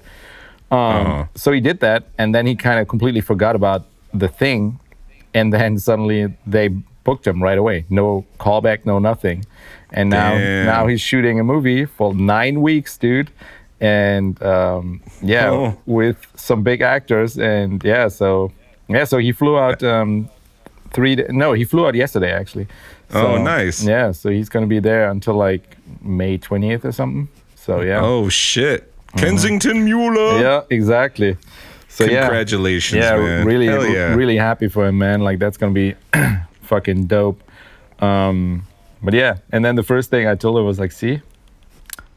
[0.71, 1.25] Um, Uh-huh.
[1.35, 2.01] So he did that.
[2.21, 3.83] And then he kind of completely forgot about
[4.15, 4.79] the thing.
[5.35, 6.69] And then suddenly they
[7.05, 7.85] booked him right away.
[7.91, 9.45] No callback, no nothing.
[9.93, 10.67] And now, Damn.
[10.67, 13.31] now he's shooting a movie for nine weeks, dude.
[13.81, 15.77] And um, yeah, Oh.
[15.87, 17.37] with some big actors.
[17.37, 18.53] And yeah, so
[18.89, 20.29] yeah, so he flew out um,
[20.93, 21.17] three.
[21.31, 22.67] No, he flew out yesterday actually.
[23.15, 23.85] Oh, nice.
[23.85, 27.29] Yeah, so he's gonna be there until like May twentieth or something.
[27.57, 28.93] So yeah, Oh shit.
[29.17, 30.41] Kensington Mueller.
[30.41, 31.37] yeah, exactly.
[31.89, 33.47] So yeah, Congratulations, yeah, man.
[33.47, 34.15] really, Hell yeah.
[34.15, 35.21] really happy for him, man.
[35.21, 35.95] Like that's gonna be
[36.63, 37.43] fucking dope.
[38.01, 38.63] Um,
[39.03, 41.21] but yeah, and then the first thing I told her was like, see,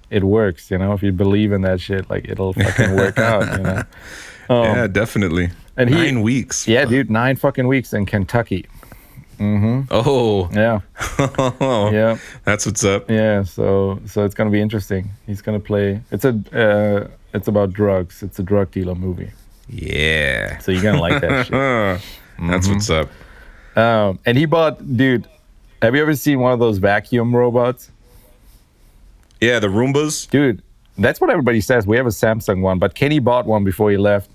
[0.09, 0.71] it works.
[0.71, 3.57] You know, if you believe in that shit, like it'll fucking work out.
[3.57, 3.83] You know.
[4.47, 5.51] Um, yeah, definitely.
[5.77, 6.67] And he- Nine weeks.
[6.67, 8.65] Yeah, dude, nine fucking weeks in Kentucky.
[9.39, 9.87] Mm-hmm.
[9.91, 10.49] Oh.
[10.53, 10.79] Yeah,
[11.91, 13.09] yeah, That's what's up.
[13.09, 13.43] yeah.
[13.43, 15.09] So, so it's gonna be interesting.
[15.27, 15.99] He's gonna play.
[16.11, 18.23] It's a, uh, it's about drugs.
[18.23, 19.31] It's a drug dealer movie.
[19.67, 20.57] Yeah.
[20.59, 21.47] So you're gonna like that
[21.99, 22.47] shit.
[22.49, 23.09] That's what's up.
[23.77, 25.27] Um, and he bought, dude.
[25.81, 27.91] Have you ever seen one of those vacuum robots,
[29.41, 30.29] Yeah, the Roombas.
[30.29, 30.61] dude?
[30.97, 31.85] That's what everybody says.
[31.85, 34.29] We have a Samsung one, but Kenny bought one before he left.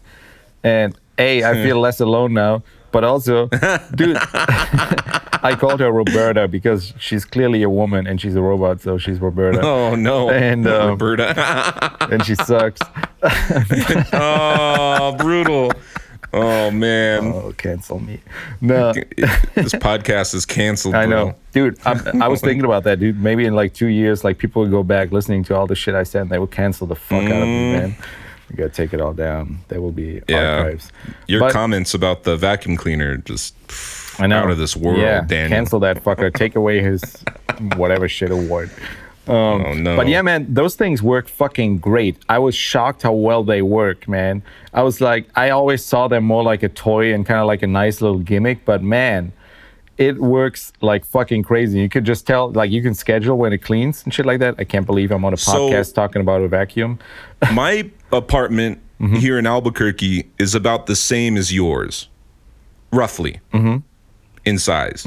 [0.63, 2.63] And a, I feel less alone now.
[2.93, 3.47] But also,
[3.95, 4.17] dude,
[5.43, 9.21] I called her Roberta because she's clearly a woman and she's a robot, so she's
[9.21, 9.61] Roberta.
[9.63, 10.29] Oh no.
[10.31, 11.97] And, um, Roberta.
[12.11, 12.81] and she sucks.
[14.13, 15.73] oh, brutal.
[16.33, 17.33] Oh man.
[17.33, 18.21] Oh, cancel me.
[18.61, 20.95] No, this podcast is canceled.
[20.95, 21.79] I know, dude.
[21.85, 23.21] I'm, I was thinking about that, dude.
[23.21, 25.95] Maybe in like two years, like people would go back listening to all the shit
[25.95, 27.97] I said, and they would cancel the fuck out of me, man.
[28.51, 29.61] We gotta take it all down.
[29.69, 30.21] There will be.
[30.29, 30.59] Yeah.
[30.59, 30.91] archives.
[31.29, 33.55] Your But- comments about the vacuum cleaner just
[34.21, 34.39] I know.
[34.39, 35.57] out of this world, Yeah, Daniel.
[35.57, 36.33] cancel that fucker.
[36.35, 37.03] Take away his
[37.77, 38.71] whatever shit award.
[39.29, 39.97] Um, oh no.
[39.97, 42.17] But yeah, man, those things work fucking great.
[42.29, 44.43] I was shocked how well they work, man.
[44.75, 47.63] I was like, I always saw them more like a toy and kind of like
[47.63, 49.33] a nice little gimmick, but man,
[50.01, 51.79] it works like fucking crazy.
[51.79, 54.55] You could just tell, like, you can schedule when it cleans and shit like that.
[54.59, 56.99] I can't believe I'm on a So- podcast talking about a vacuum.
[57.53, 59.15] my apartment Mm-hmm.
[59.15, 62.11] here in Albuquerque is about the same as yours,
[62.93, 63.77] roughly Mm-hmm.
[64.45, 65.07] in size.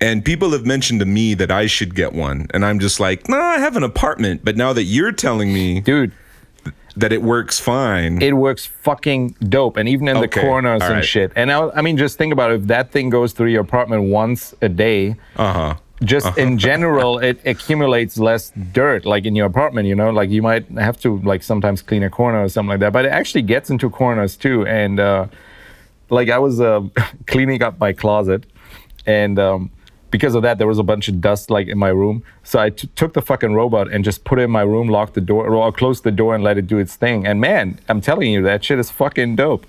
[0.00, 3.28] And people have mentioned to me that I should get one, and I'm just like,
[3.28, 4.44] no, I have an apartment.
[4.44, 6.12] But now that you're telling me Dude,
[6.96, 10.96] that it works fine, it works fucking dope and even in the corners all and
[10.96, 11.04] right.
[11.04, 11.32] shit.
[11.36, 12.60] And I, I mean just think about it.
[12.60, 15.74] If that thing goes through your apartment once a day uh huh.
[16.04, 20.10] just in general it accumulates less dirt like in your apartment you know?
[20.10, 22.92] Like you might have to like sometimes clean a corner or something like that.
[22.92, 24.66] But it actually gets into corners too.
[24.66, 25.28] And uh
[26.10, 26.82] like i was uh,
[27.26, 28.44] cleaning up my closet.
[29.06, 29.70] And um
[30.12, 32.70] because of that there was a bunch of dust like in my room so I
[32.70, 35.42] t- took the fucking robot and just put it in my room locked the door
[35.52, 38.40] or closed the door and let it do its thing and man i'm telling you
[38.42, 39.66] that shit is fucking dope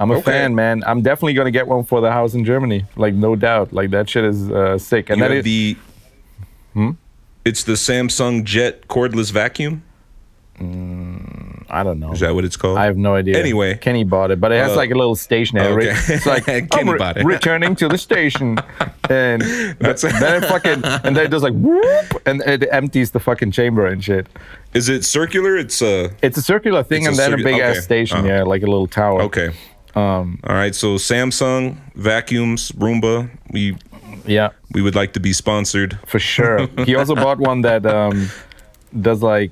[0.00, 0.30] I'm a Okay.
[0.30, 0.84] fan, man.
[0.86, 3.72] I'm definitely gonna get one for the house in Germany, like no doubt.
[3.72, 5.10] Like that shit is uh, sick.
[5.10, 5.76] And You then have it, the.
[6.74, 6.90] Hmm?
[7.44, 9.82] It's the Samsung Jet cordless vacuum.
[11.70, 12.12] I don't know.
[12.12, 12.78] Is that what it's called?
[12.78, 13.38] I have no idea.
[13.38, 13.76] Anyway.
[13.76, 15.90] Kenny bought it, but it has Uh, like a little stationary.
[15.90, 16.14] okay.
[16.14, 17.24] It's like Kenny re- bought it.
[17.24, 18.58] returning to the station,
[19.10, 19.42] and
[19.78, 23.50] That's- then it fucking and then it does like whoop, and it empties the fucking
[23.52, 24.26] chamber and shit.
[24.74, 25.56] Is it circular?
[25.56, 28.28] It's a It's a circular thing, and a then a circu- big ass station, Uh-huh.
[28.28, 29.22] yeah, like a little tower.
[29.22, 29.50] okay.
[29.94, 30.38] Um.
[30.44, 30.74] All right.
[30.74, 33.28] So Samsung vacuums, Roomba.
[33.50, 33.76] We
[34.26, 35.98] Yeah, we would like to be sponsored.
[36.06, 36.68] for sure.
[36.86, 38.28] he also bought one that um,
[39.00, 39.50] does like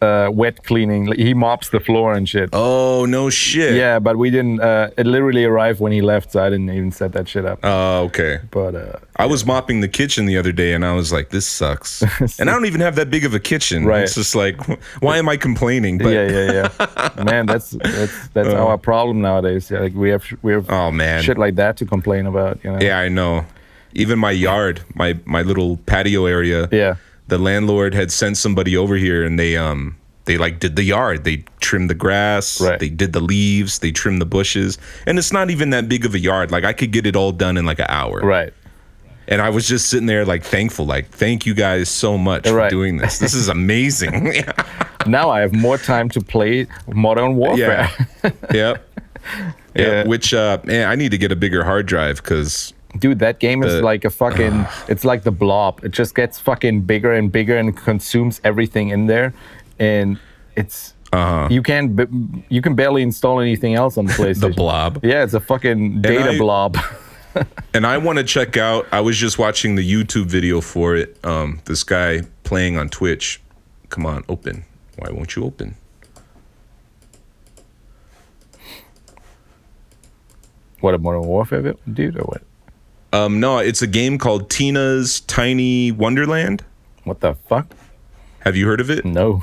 [0.00, 1.06] uh, wet cleaning.
[1.06, 2.50] Like, He mops the floor and shit.
[2.52, 3.74] Oh no shit.
[3.74, 4.60] Yeah, but we didn't.
[4.60, 7.60] Uh, it literally arrived when he left, so I didn't even set that shit up.
[7.62, 8.40] Oh, okay.
[8.50, 11.46] but uh, I was mopping the kitchen the other day and I was like, this
[11.46, 12.02] sucks.
[12.38, 13.84] and I don't even have that big of a kitchen.
[13.84, 14.02] Right.
[14.02, 14.56] It's just like,
[15.00, 15.98] why am I complaining?
[15.98, 17.24] But yeah, yeah, yeah.
[17.24, 19.70] man, that's that's that's our problem nowadays.
[19.70, 21.22] Yeah, like we have we have oh man.
[21.22, 22.62] shit like that to complain about.
[22.62, 22.78] You know.
[22.80, 23.44] Yeah, I know.
[23.94, 26.68] Even my yard, my my little patio area.
[26.70, 26.96] Yeah.
[27.28, 31.24] The landlord had sent somebody over here and they um they like did the yard.
[31.24, 32.78] They trimmed the grass, Right.
[32.78, 34.76] they did the leaves, they trimmed the bushes.
[35.06, 36.50] And it's not even that big of a yard.
[36.50, 38.20] Like I could get it all done in like an hour.
[38.20, 38.52] Right.
[39.30, 42.66] And I was just sitting there like thankful, like, thank you guys so much for
[42.70, 43.18] doing this.
[43.18, 44.32] This is amazing.
[45.06, 47.88] Now I have more time to play Modern Warfare.
[48.24, 48.30] Yeah.
[48.52, 48.88] yep.
[49.32, 49.52] Yeah.
[49.76, 50.06] Yeah.
[50.06, 53.62] Which uh man, I need to get a bigger hard drive because Dude, that game
[53.62, 54.66] is The- like a fucking.
[54.88, 55.84] it's like the blob.
[55.84, 59.32] It just gets fucking bigger and bigger and consumes everything in there,
[59.78, 60.18] and
[60.56, 60.94] it's.
[61.12, 61.48] Uh-huh.
[61.50, 61.98] You can't.
[62.50, 64.40] You can barely install anything else on the PlayStation.
[64.40, 65.00] the blob.
[65.04, 66.76] Yeah, it's a fucking data I- blob.
[67.72, 68.88] And I want to check out.
[68.90, 71.16] I was just watching the YouTube video for it.
[71.24, 73.40] Um, this guy playing on Twitch.
[73.90, 74.64] Come on, open.
[74.96, 75.76] Why won't you open?
[80.80, 82.42] what a Modern Warfare dude, or what?
[83.12, 86.64] Um, no, it's a game called Tina's Tiny Wonderland.
[87.04, 87.74] What the fuck?
[88.40, 89.04] Have you heard of it?
[89.04, 89.42] No.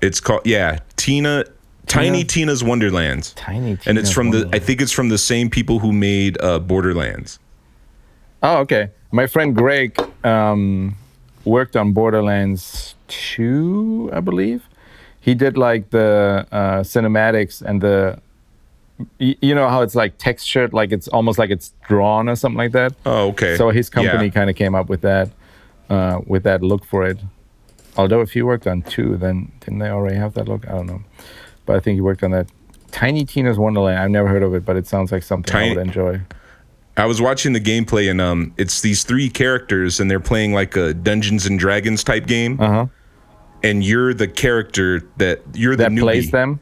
[0.00, 1.44] It's called yeah, Tina
[1.86, 3.32] Tiny Tina- Tina's Wonderland.
[3.36, 3.76] Tiny.
[3.76, 3.86] Tina's.
[3.86, 7.38] And it's from the I think it's from the same people who made uh, Borderlands.
[8.42, 8.90] Oh, okay.
[9.12, 10.96] My friend Greg um,
[11.44, 14.68] worked on Borderlands 2, I believe.
[15.20, 18.20] He did like the uh, cinematics and the.
[19.18, 22.72] You know how it's like textured, like it's almost like it's drawn or something like
[22.72, 22.94] that.
[23.04, 23.56] Oh, okay.
[23.56, 24.30] So his company Yeah.
[24.30, 25.30] kind of came up with that,
[25.90, 27.18] uh, with that look for it.
[27.98, 30.66] Although if he worked on two, then didn't they already have that look?
[30.68, 31.02] I don't know,
[31.66, 32.46] but I think he worked on that.
[32.90, 33.98] Tiny Tina's Wonderland.
[33.98, 36.20] I've never heard of it, but it sounds like something I would enjoy.
[36.96, 40.74] I was watching the gameplay and um, it's these three characters and they're playing like
[40.76, 42.86] a Dungeons and Dragons type game, Uh huh.
[43.62, 46.60] and you're the character that you're the That newbie plays them.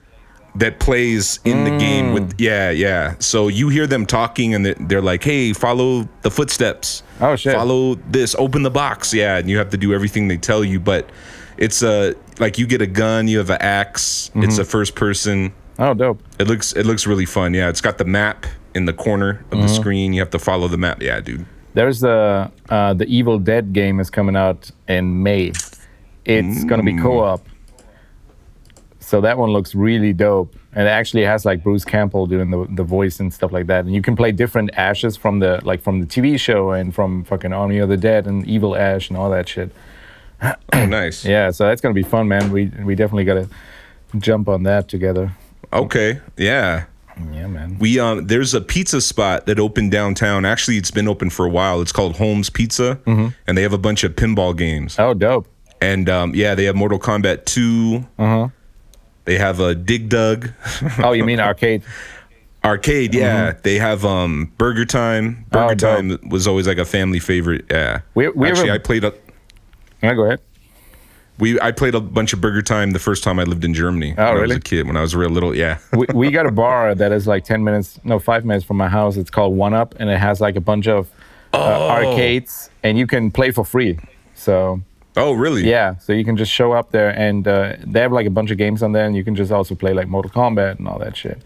[0.57, 2.15] That plays in the game Mm.
[2.15, 3.15] with yeah yeah.
[3.19, 7.03] So you hear them talking and they're, they're like, hey, follow the footsteps.
[7.21, 7.55] Oh, shit.
[7.55, 8.35] Follow this.
[8.39, 9.13] Open the box.
[9.13, 11.11] Yeah, and you have to do everything they tell you, but
[11.59, 14.45] it's a like you get a gun, you have an ax Mm-hmm.
[14.45, 15.53] It's a first person.
[15.79, 16.21] Oh, dope.
[16.39, 17.53] It looks it looks really fun.
[17.55, 19.69] Yeah, it's got the map in the corner of the Uh-huh.
[19.69, 20.13] screen.
[20.13, 21.03] You have to follow the map.
[21.03, 21.47] Yeah, dude.
[21.75, 25.53] There's the uh, the Evil Dead game is coming out in May.
[26.25, 26.97] It's gonna Mm.
[26.97, 27.45] be co-op,
[29.05, 30.57] so that one looks really dope.
[30.73, 33.85] And it actually has like Bruce Campbell doing the, the voice and stuff like that.
[33.85, 37.25] And you can play different Ashes from the like from the TV show and from
[37.25, 39.71] fucking Army of the Dead and Evil Ash and all that shit.
[40.73, 41.25] Oh, nice.
[41.35, 42.51] Yeah, so that's gonna be fun, man.
[42.51, 43.49] We we definitely gotta
[44.19, 45.33] jump on that together.
[45.73, 46.21] Okay.
[46.37, 46.85] Yeah.
[47.33, 47.79] Yeah, man.
[47.79, 50.45] We um there's a pizza spot that opened downtown.
[50.45, 51.81] Actually, it's been open for a while.
[51.81, 54.97] It's called Holmes Pizza, and they have a bunch of pinball games.
[54.99, 55.47] Oh, dope.
[55.81, 58.07] And um, yeah, they have Mortal Kombat 2.
[58.19, 58.49] Uh huh.
[59.25, 60.51] They have a Dig Dug
[61.03, 61.83] Oh, you mean arcade?
[62.65, 63.15] arcade.
[63.15, 65.47] Yeah, they have um Burger Time.
[65.53, 65.97] Oh, Burger dope.
[65.97, 67.65] Time was always like a family favorite.
[67.71, 68.01] Yeah.
[68.15, 69.13] We- we actually a- I played a
[70.03, 70.41] Yeah, go ahead.
[71.39, 74.13] we I played a bunch of Burger Time the first time I lived in Germany.
[74.15, 75.55] when I was a kid when I was real little.
[75.57, 75.79] Yeah.
[75.93, 78.89] we, we got a bar that is like 10 minutes no 5 minutes from my
[78.89, 81.09] house it's called one up and it has like a bunch of
[81.55, 83.99] uh, arcades and you can play for free
[84.35, 84.81] so
[85.17, 85.63] oh, really?
[85.69, 88.51] yeah so you can just show up there and uh, they have like a bunch
[88.51, 90.99] of games on there and you can just also play like mortal kombat and all
[90.99, 91.39] that shit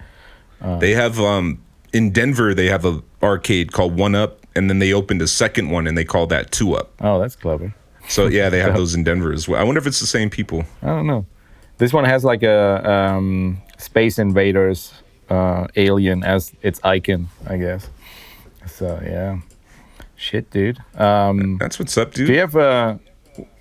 [0.80, 1.58] They have um
[1.92, 5.70] in Denver they have a arcade called One Up, and then they opened a second
[5.70, 6.88] one and they call that Two Up.
[7.00, 7.74] oh that's clever
[8.08, 9.60] So yeah, they have those in Denver as well.
[9.60, 10.64] I wonder if it's the same people.
[10.82, 11.24] i don't know
[11.78, 12.58] this one has like a
[12.90, 14.92] um, space invaders
[15.30, 17.88] uh, alien as its icon i guess
[18.66, 19.38] so yeah
[20.16, 22.26] shit dude um, That's what's up, dude.
[22.26, 22.96] Do you have uh,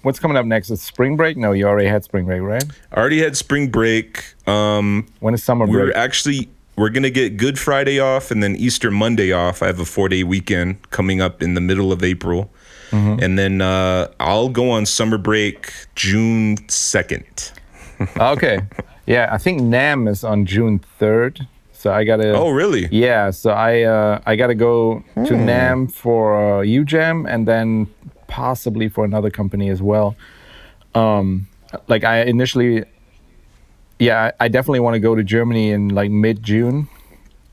[0.07, 0.69] what's coming up next?
[0.71, 1.35] Is spring break.
[1.37, 2.63] No, you already had spring break, right?
[2.91, 4.23] I already had spring break.
[4.47, 5.75] Um, When is summer break?
[5.75, 9.61] we're actually we're gonna get Good Friday off and then Easter Monday off.
[9.61, 12.49] I have a four day weekend coming up in the middle of April,
[12.91, 13.21] Mm-hmm.
[13.23, 17.51] and then uh, I'll go on summer break June second.
[18.17, 18.59] okay,
[19.05, 22.31] yeah, I think NAMM is on June third, so I gotta.
[22.33, 22.87] Oh, really?
[22.91, 25.49] Yeah, so I uh, I gotta go to Hmm.
[25.49, 27.87] NAMM for uh, UJam and then
[28.27, 30.15] possibly for another company as well.
[30.95, 31.47] Um,
[31.87, 32.83] like I initially,
[33.99, 36.87] yeah, I definitely want to go to Germany in like mid June,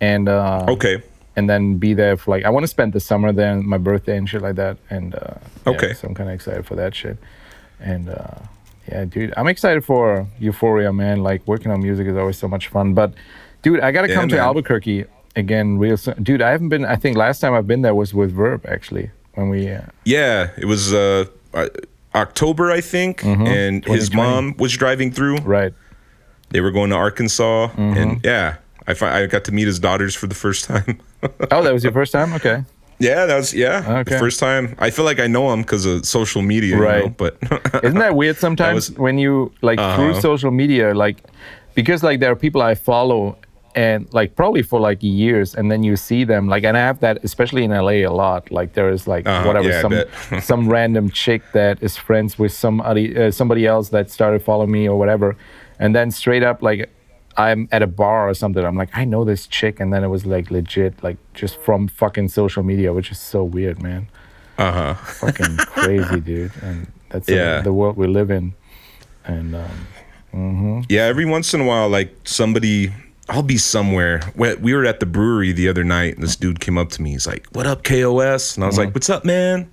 [0.00, 1.02] and uh, Okay.
[1.36, 4.16] and then be there for like I want to spend the summer there, my birthday
[4.16, 4.76] and shit like that.
[4.90, 5.34] And uh,
[5.66, 5.92] yeah, Okay.
[5.94, 7.16] so I'm kind of excited for that shit.
[7.80, 8.38] And uh,
[8.90, 9.32] Yeah, dude.
[9.36, 11.22] I'm excited for Euphoria, man.
[11.22, 12.94] Like working on music is always so much fun.
[12.94, 13.14] But
[13.62, 14.38] dude, I gotta Yeah, come to.
[14.38, 15.06] Albuquerque
[15.36, 16.22] again real soon.
[16.22, 19.10] Dude, I haven't been I think last time I've been there was with Verb actually.
[19.34, 21.24] When we uh, Yeah, it was uh,
[22.14, 25.38] October, I think, and his mom was driving through.
[25.38, 25.72] right.
[26.50, 27.98] They were going to Arkansas, Mm-hmm.
[27.98, 28.56] and yeah,
[28.86, 31.00] I fi- I got to meet his daughters for the first time.
[31.50, 32.34] Oh, that was your first time?
[32.34, 32.62] Okay.
[32.98, 34.12] yeah, that was yeah, Okay.
[34.12, 34.76] the first time.
[34.78, 37.04] I feel like I know him because of social media, you Right.
[37.04, 37.38] know, but
[37.82, 40.20] Isn't that weird sometimes was- when you like through Uh-huh.
[40.20, 41.16] social media, like
[41.74, 43.36] because like there are people I follow
[43.76, 47.00] and like probably for like years and then you see them like and I have
[47.00, 48.50] that especially in LA a lot.
[48.50, 52.52] Like there is like Uh-huh, whatever yeah, some some random chick that is friends with
[52.52, 55.36] somebody uh, somebody else that started following me or whatever.
[55.78, 56.90] And then straight up like
[57.36, 58.64] I'm at a bar or something.
[58.64, 61.88] I'm like, I know this chick, and then it was like legit, like just from
[61.88, 64.06] fucking social media, which is so weird, man
[64.56, 64.94] uh huh.
[64.94, 66.52] fucking crazy, dude.
[66.62, 67.60] And that's the- Yeah.
[67.62, 68.54] the, world we live in.
[69.24, 69.56] And
[70.32, 72.92] um, Yeah, every once in a while, like somebody,
[73.28, 74.20] I'll be somewhere.
[74.36, 77.02] We we were at the brewery the other night, and this dude came up to
[77.02, 77.12] me.
[77.12, 79.68] He's like, "What up, Kayohes?" And I was like, "What's up, man?"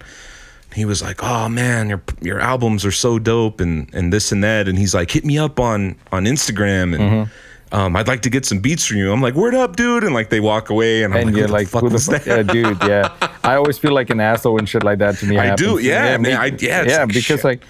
[0.74, 4.42] He was like, "Oh man, your your albums are so dope, and and this and
[4.44, 7.30] that." And he's like, "Hit me up on on Instagram, and
[7.74, 10.14] um, I'd like to get some beats from you." I'm like, "Word up, dude!" And
[10.14, 12.44] like they walk away, and I'm and like, "Who like, the fuck was that?" yeah,
[12.44, 13.12] dude, yeah.
[13.44, 15.68] I always feel like an asshole when shit like that to me I happens.
[15.68, 17.44] do, yeah, man, I- yeah, yeah, like, because shit.
[17.44, 17.64] like,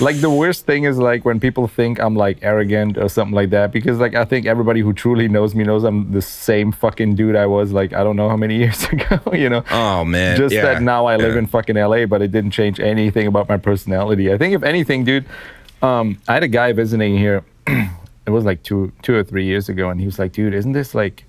[0.00, 3.50] like the worst thing is like when people think I'm like arrogant or something like
[3.50, 3.72] that.
[3.72, 7.36] Because like I think everybody who truly knows me knows I'm the same fucking dude
[7.36, 9.20] I was like I don't know how many years ago.
[9.32, 9.64] You know.
[9.70, 11.40] Oh man, just yeah, that now I live yeah.
[11.40, 14.32] in fucking LA, but it didn't change anything about my personality.
[14.32, 15.26] I think if anything, dude,
[15.82, 17.44] um, I had a guy visiting here.
[17.66, 20.72] it was like two, two or three years ago, and he was like, "Dude, isn't
[20.72, 21.24] this like,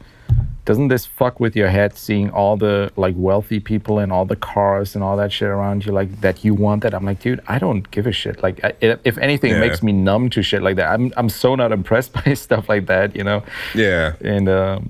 [0.65, 4.35] doesn't this fuck with your head seeing all the like wealthy people and all the
[4.35, 7.39] cars and all that shit around you like that you want that?" I'm like, "Dude,
[7.47, 8.41] I don't give a shit.
[8.41, 9.59] Like, I, if anything, it Yeah.
[9.67, 10.89] makes me numb to shit like that.
[10.91, 13.43] I'm I'm so not impressed by stuff like that, you know."
[13.75, 14.89] Yeah, and um,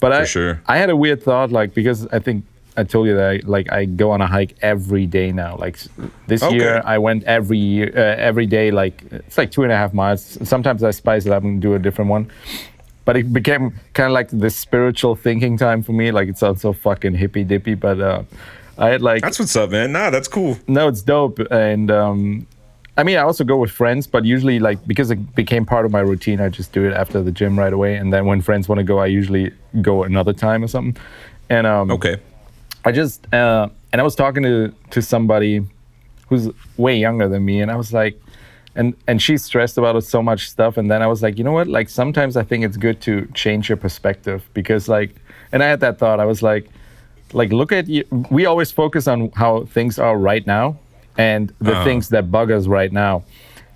[0.00, 0.60] but I sure.
[0.66, 2.44] I had a weird thought like because I think
[2.74, 5.56] I told you that I, like I go on a hike every day now.
[5.58, 5.76] Like
[6.26, 6.56] this Okay.
[6.56, 9.92] year I went every year uh, every day like it's like two and a half
[9.92, 10.38] miles.
[10.48, 12.30] Sometimes I spice it up and do a different one.
[13.04, 16.12] But it became kind of like this spiritual thinking time for me.
[16.12, 18.22] Like it sounds so fucking hippy dippy, but uh,
[18.78, 19.92] I had like that's what's up, man.
[19.92, 20.56] Nah, that's cool.
[20.68, 21.40] no, it's dope.
[21.50, 22.46] And um,
[22.96, 25.92] I mean, I also go with friends, but usually, like, because it became part of
[25.92, 27.96] my routine, I just do it after the gym right away.
[27.96, 29.50] And then when friends want to go, I usually
[29.80, 31.02] go another time or something.
[31.48, 32.18] And um, Okay.
[32.84, 35.64] I just, uh, and I was talking to, to somebody
[36.28, 38.20] who's way younger than me, and I was like,
[38.74, 41.52] and and she's stressed about so much stuff and then i was like you know
[41.52, 41.68] what?
[41.68, 45.10] Like sometimes i think it's good to change your perspective because like
[45.52, 46.18] and i had that thought.
[46.20, 46.64] I was like
[47.34, 48.04] like look at you.
[48.30, 50.76] We always focus on how things are right now
[51.18, 51.84] and the Uh-huh.
[51.84, 53.22] things that bug us right now.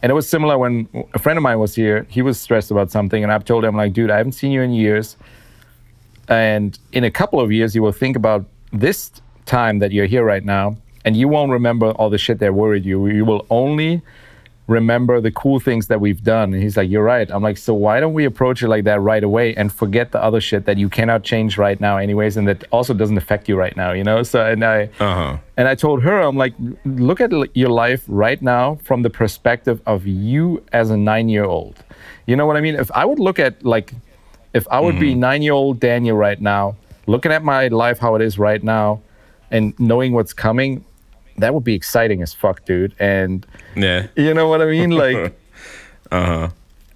[0.03, 2.07] And it was similar when a friend of mine was here.
[2.09, 4.63] He was stressed about something and i've told him like dude i haven't seen you
[4.63, 5.17] in years
[6.29, 9.11] and in a couple of years you will think about this
[9.47, 12.85] time that you're here right now and you won't remember all the shit that worried
[12.85, 13.07] you.
[13.07, 14.03] You will only
[14.69, 16.53] remember the cool things that we've done.
[16.53, 17.31] And he's like you're right.
[17.31, 20.21] I'm like so why don't we approach it like that right away and forget the
[20.23, 23.57] other shit that you cannot change right now anyways and that also doesn't affect you
[23.57, 24.23] right now you know?
[24.25, 25.39] So and i Uh-huh.
[25.57, 26.55] and i told her i'm like
[26.85, 31.45] look at your life right now from the perspective of you as a nine year
[31.45, 31.77] old
[32.27, 32.75] you know what i mean?
[32.75, 33.93] If i would look at like
[34.53, 36.75] if i would be nine year old daniel right now
[37.07, 39.01] looking at my life how it is right now
[39.51, 40.85] and knowing what's coming
[41.39, 44.07] that would be exciting as fuck dude and Yeah.
[44.17, 44.91] you know what I mean?
[45.05, 45.39] Like,
[46.11, 46.49] Uh-huh.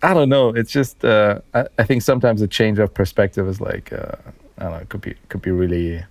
[0.03, 0.49] I don't know.
[0.51, 4.12] It's just uh, I, I think sometimes a change of perspective is like uh,
[4.59, 4.78] I don't know.
[4.78, 6.03] It could be could be really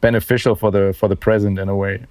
[0.00, 2.04] beneficial for the for the present in a way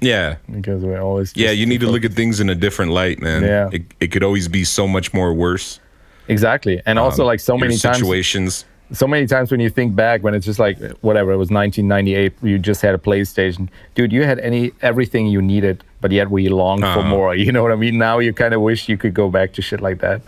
[0.00, 0.36] Yeah.
[0.50, 3.42] because we're always Yeah, you need to look at things in a different light, man.
[3.42, 3.68] Yeah.
[3.72, 5.80] It, it could always be so much more worse.
[6.28, 6.80] exactly.
[6.86, 8.64] And also Um, like so many times, situations.
[8.92, 12.32] So many times when you think back when it's just like whatever it was 1998,
[12.42, 14.12] you just had a PlayStation, dude.
[14.12, 17.08] You had any everything you needed, but yet we longed for Uh-huh.
[17.08, 17.34] more.
[17.44, 17.98] You know what I mean?
[17.98, 20.20] Now you kind of wish you could go back to shit like that,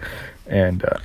[0.46, 0.84] and.
[0.84, 0.98] Uh,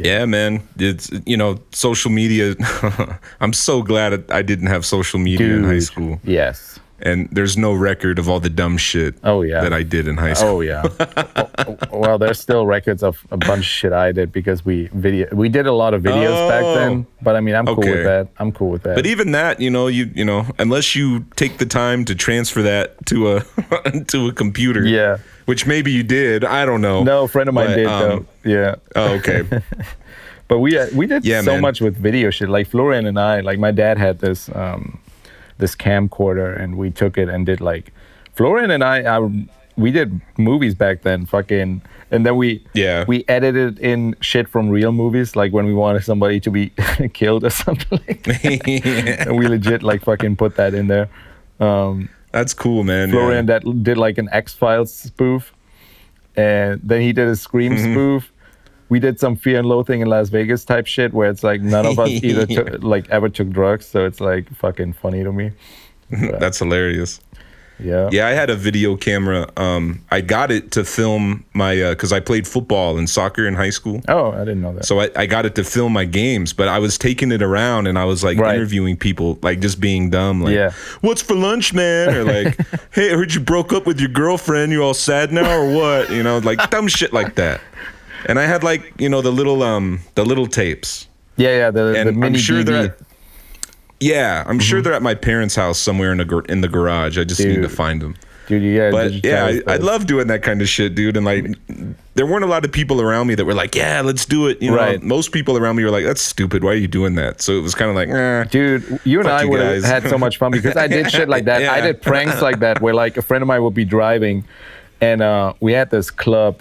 [0.00, 0.62] Yeah, man.
[0.78, 2.54] It's you know, social media.
[3.40, 6.77] I'm so glad I didn't have social media in high school, Yes.
[7.00, 9.14] And there's no record of all the dumb shit.
[9.24, 9.60] Oh, yeah.
[9.62, 10.56] that I did in high school.
[10.56, 10.82] Oh yeah.
[11.92, 15.48] Well, there's still records of a bunch of shit I did because we video we
[15.48, 16.74] did a lot of videos back Oh.
[16.76, 17.06] then.
[17.20, 18.28] But I mean, I'm cool with that.
[18.38, 18.94] I'm cool with that.
[18.94, 22.62] But even that, you know, you you know, unless you take the time to transfer
[22.62, 23.40] that to a
[24.12, 25.18] to a computer, Yeah.
[25.46, 27.02] which maybe you did, I don't know.
[27.02, 28.50] no, a friend of mine But, did um, though.
[28.50, 28.74] Yeah.
[28.96, 29.42] Oh, okay.
[30.48, 31.60] But we uh, we did Yeah, so man.
[31.60, 32.48] much with video shit.
[32.48, 34.98] Like Florian and I, like my dad had this um,
[35.58, 37.92] this camcorder, and we took it and did like
[38.34, 39.16] Florian and I.
[39.18, 39.46] I
[39.76, 43.04] we did movies back then, fucking, and then we Yeah.
[43.06, 46.72] we edited in shit from real movies, like when we wanted somebody to be
[47.12, 49.24] killed or something like that.
[49.28, 51.08] and we legit like fucking put that in there.
[51.60, 53.10] Um, That's cool, man.
[53.10, 53.58] Florian yeah.
[53.60, 55.52] that did like an X Files spoof,
[56.36, 57.92] and then he did a Scream Mm-hmm.
[57.92, 58.32] spoof.
[58.88, 61.84] We did some Fear and Loathing in Las Vegas type shit where it's like none
[61.86, 65.52] of us either took, like ever took drugs, so it's like fucking funny to me.
[66.10, 67.20] That's hilarious.
[67.80, 68.08] Yeah.
[68.10, 69.48] Yeah, I had a video camera.
[69.56, 73.70] Um, I got it to film my because I played football and soccer in high
[73.70, 74.00] school.
[74.08, 74.84] Oh, I didn't know that.
[74.84, 77.86] So I, I got it to film my games, but I was taking it around
[77.86, 78.56] and I was like Right.
[78.56, 80.72] interviewing people, like just being dumb, like, Yeah.
[81.02, 82.58] "What's for lunch, man?" Or like,
[82.92, 84.72] "Hey, I heard you broke up with your girlfriend.
[84.72, 87.60] You all sad now, or what?" You know, like dumb shit like that.
[88.26, 91.06] And I had like you know the little um the little tapes,
[91.36, 91.70] yeah, yeah.
[91.70, 92.66] The, and the mini I'm sure DV.
[92.66, 92.84] they're.
[92.86, 92.98] At,
[94.00, 97.18] yeah, I'm sure they're at my parents' house somewhere in the gar- in the garage.
[97.18, 98.14] I just need to find them.
[98.46, 101.18] Dude, yeah, But yeah, I, I love doing that kind of shit, dude.
[101.18, 101.44] And like,
[102.14, 104.62] there weren't a lot of people around me that were like, "Yeah, let's do it."
[104.62, 105.02] You know, Right.
[105.02, 106.64] most people around me were like, "That's stupid.
[106.64, 108.44] Why are you doing that?" So it was kind of like, eh.
[108.44, 111.44] Dude, you and I would have had so much fun because I did shit like
[111.44, 111.62] that.
[111.68, 114.44] I did pranks like that where like a friend of mine would be driving
[115.00, 116.60] and uh, we had this club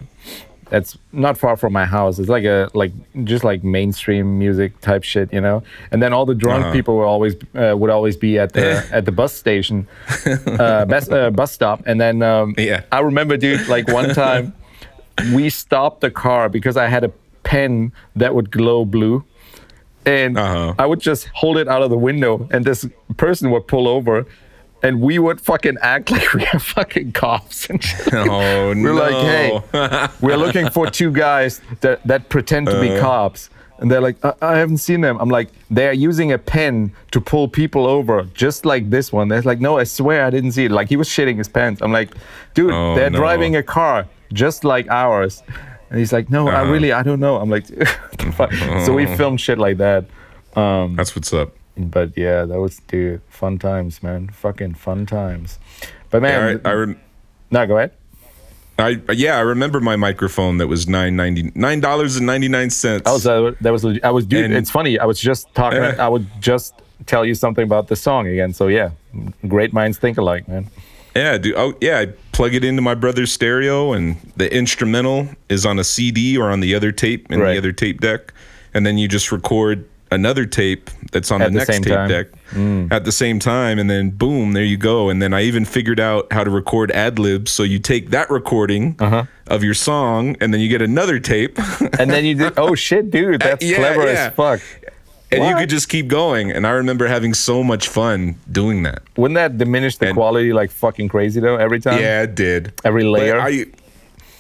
[0.70, 2.20] that's not far from my house.
[2.20, 2.92] It's like a like
[3.24, 5.64] just like mainstream music type shit, you know.
[5.92, 6.74] And then all the drunk Uh-huh.
[6.74, 9.88] people were always uh, would always be at the at the bus station,
[10.26, 11.82] uh, bus uh, bus stop.
[11.86, 12.82] And then um, Yeah.
[12.92, 14.54] I remember, dude, like one time
[15.34, 17.12] we stopped the car because I had a
[17.44, 19.24] pen that would glow blue
[20.06, 20.74] and Uh-huh.
[20.80, 22.86] I would just hold it out of the window, and this
[23.18, 24.26] person would pull over,
[24.84, 27.70] and we would fucking act like we are fucking cops.
[27.70, 28.14] And shit.
[28.14, 28.28] Oh
[28.70, 28.94] we're no!
[28.94, 33.00] like, hey, we're looking for two guys that that pretend to be Uh.
[33.02, 33.50] cops.
[33.80, 35.20] And they're like, I, I haven't seen them.
[35.20, 39.28] I'm like, they are using a pen to pull people over, just like this one.
[39.28, 40.72] They're like, no, I swear I didn't see it.
[40.72, 41.82] Like he was shitting his pants.
[41.84, 42.10] I'm like,
[42.56, 43.20] dude, Oh, they're no.
[43.20, 45.44] driving a car just like ours.
[45.92, 46.72] And he's like, no, I Uh-huh.
[46.72, 47.36] really, I don't know.
[47.38, 48.52] I'm like, what the fuck?
[48.84, 50.06] so we filmed shit like that.
[50.56, 51.54] That's what's up.
[51.78, 54.30] But yeah, that was dude, fun times, man.
[54.30, 55.60] Fucking fun times.
[56.10, 57.00] But Yeah, man, I, I, rem-
[57.52, 57.92] no, go ahead.
[58.80, 62.70] I yeah, I remember my microphone that was nine ninety nine dollars and ninety nine
[62.70, 63.08] cents.
[63.08, 63.84] I was uh, that was.
[64.04, 64.46] I was dude.
[64.46, 65.00] And- it's funny.
[65.00, 65.82] I was just talking.
[65.82, 65.96] Yeah.
[66.06, 66.74] I would just
[67.08, 68.54] tell you something about the song again.
[68.54, 68.92] So yeah,
[69.48, 70.68] great minds think alike, man.
[71.16, 71.56] Yeah, dude.
[71.58, 71.98] Oh, yeah.
[72.00, 76.52] I plug it into my brother's stereo, and the instrumental is on a CD or
[76.52, 77.54] on the other tape in Right.
[77.54, 78.32] the other tape deck,
[78.76, 82.10] and then you just record another tape that's on At the the next tape time.
[82.10, 82.28] deck
[82.92, 85.10] at the same time, and then boom, there you go.
[85.10, 87.52] And then I even figured out how to record ad libs.
[87.52, 89.26] So you take that recording Uh-huh.
[89.48, 91.58] of your song, and then you get another tape,
[92.00, 92.54] And then you did.
[92.58, 94.28] Oh shit, dude, that's Yeah, clever yeah.
[94.28, 94.62] as fuck.
[95.30, 96.52] and you could just keep going.
[96.52, 99.02] And I remember having so much fun doing that.
[99.18, 101.58] Wouldn't that diminish the And- quality like fucking crazy though?
[101.58, 102.00] Every time.
[102.00, 102.72] Yeah, it did.
[102.86, 103.38] Every layer.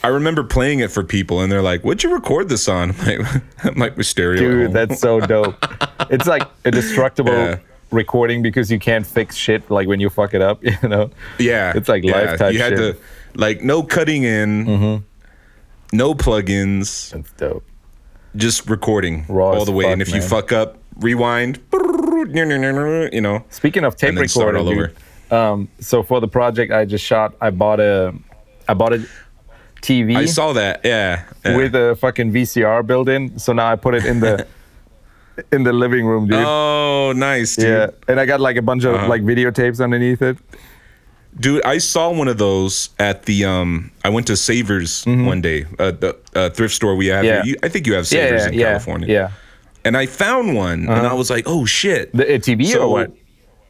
[0.08, 3.06] I remember playing it for people, and they're like, "What'd you record this on?" I'm
[3.20, 4.40] like, I'm like stereo.
[4.40, 5.56] Dude, that's so dope.
[6.10, 7.58] it's like a destructible Yeah.
[7.92, 11.10] recording because you can't fix shit like when you fuck it up, you know?
[11.40, 11.74] yeah.
[11.76, 12.38] It's like yeah.
[12.38, 12.96] type You had shit.
[12.96, 13.02] to
[13.36, 15.04] like no cutting in,
[15.92, 17.66] no plugins, That's dope.
[18.38, 19.92] just recording Raw all the way.
[19.92, 21.60] and fuck, if you fuck up, rewind.
[22.34, 23.44] You know.
[23.50, 24.96] Speaking of tape And all dude,
[25.32, 28.14] um, so for the project I just shot, I bought a,
[28.70, 29.06] I bought a
[29.88, 30.82] TV I saw that.
[30.84, 31.24] Yeah.
[31.46, 31.56] yeah.
[31.58, 33.40] with a fucking VCR built in.
[33.40, 34.46] So now I put it in the,
[35.52, 36.44] in the living room, dude.
[36.46, 37.66] Oh, nice, dude.
[37.68, 39.08] yeah, and I got like a bunch of Uh-huh.
[39.08, 40.38] like videotapes underneath it.
[41.40, 43.92] Dude, I saw one of those at the um.
[44.04, 47.24] I went to Savers one day, uh, the uh, thrift store we have.
[47.24, 47.26] Mm-hmm.
[47.28, 47.44] Yeah.
[47.44, 47.54] here.
[47.54, 49.08] You, I think you have Savers yeah, in yeah, California.
[49.08, 49.30] yeah.
[49.86, 52.92] And I found one, and I was like, "Oh shit!" The a TV So- or
[52.92, 53.12] what?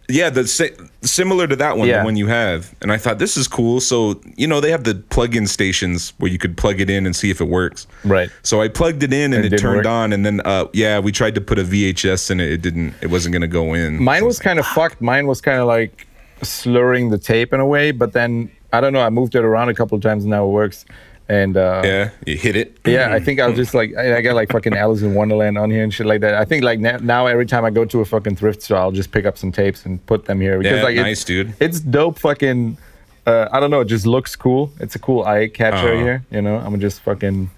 [0.09, 1.99] Yeah, the si- similar to that one, Yeah.
[1.99, 2.73] the one you have.
[2.81, 3.81] And I thought this is cool.
[3.81, 7.13] So you know they have the plug-in stations where you could plug it in and
[7.13, 7.87] see if it works.
[8.05, 8.29] Right.
[8.41, 9.85] So I plugged it in and it it, turned work?
[9.85, 12.49] on, and then uh, yeah, we tried to put a VHS in it.
[12.51, 12.93] It didn't.
[13.01, 14.01] It wasn't gonna go in.
[14.01, 15.01] Mine was kind of fucked.
[15.01, 16.07] Mine was kind of like
[16.41, 19.01] slurring the tape in a way, but then I don't know.
[19.01, 20.85] I moved it around a couple of times and now it works.
[21.30, 22.78] And uh, yeah, you hit it.
[22.86, 25.69] Yeah, I think I was just like I got like fucking Alice in Wonderland on
[25.69, 26.36] here and shit like that.
[26.36, 28.91] I think like now, now every time I go to a fucking thrift store, I'll
[28.93, 31.53] just pick up some tapes and put them here because Yeah, like nice, it's, dude.
[31.59, 32.17] It's dope.
[32.19, 32.78] Fucking,
[33.25, 33.82] uh, I don't know.
[33.82, 34.71] It just looks cool.
[34.80, 36.03] It's a cool eye catcher Uh-huh.
[36.03, 36.25] here.
[36.32, 37.49] You know, I'm gonna just fucking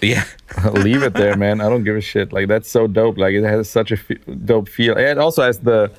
[0.00, 0.24] Yeah.
[0.72, 1.60] leave it there, man.
[1.60, 2.32] I don't give a shit.
[2.32, 3.16] Like that's so dope.
[3.16, 3.96] Like it has such a
[4.44, 4.96] dope feel.
[4.98, 5.92] It also has the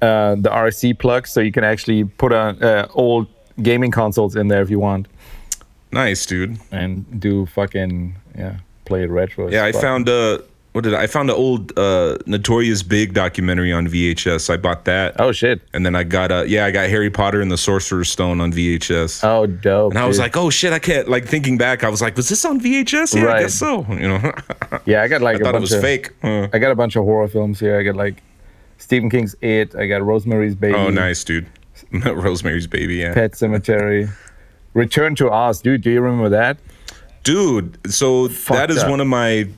[0.00, 3.28] uh, the RC plug, so you can actually put on uh, old
[3.62, 5.06] gaming consoles in there if you want
[5.92, 6.58] Nice, dude.
[6.70, 9.50] and do fucking yeah, play it retro.
[9.50, 10.38] Yeah, I found uh
[10.72, 14.48] what did I, I found an old uh, Notorious Big documentary on VHS.
[14.48, 15.20] I bought that.
[15.20, 15.60] Oh shit.
[15.74, 18.52] And then I got a yeah, I got Harry Potter and the Sorcerer's Stone on
[18.52, 19.22] VHS.
[19.22, 19.92] Oh dope.
[19.92, 22.28] and I was like, oh shit, I can't like thinking back, I was like, was
[22.30, 23.14] this on VHS?
[23.14, 23.84] Yeah, I guess so.
[23.90, 24.32] You know.
[24.86, 26.10] yeah, I got like I a thought it was of fake.
[26.22, 26.48] Huh.
[26.52, 27.78] I got a bunch of horror films here.
[27.78, 28.22] I got like
[28.78, 29.74] Stephen King's It.
[29.76, 30.74] I got Rosemary's Baby.
[30.74, 31.46] Oh nice, dude.
[31.92, 33.12] Rosemary's baby, yeah.
[33.12, 34.10] Pet Sematary.
[34.74, 35.82] Return to Oz, dude.
[35.82, 36.58] Do you remember that?
[37.24, 38.90] Dude, so that is up.
[38.90, 39.48] one of my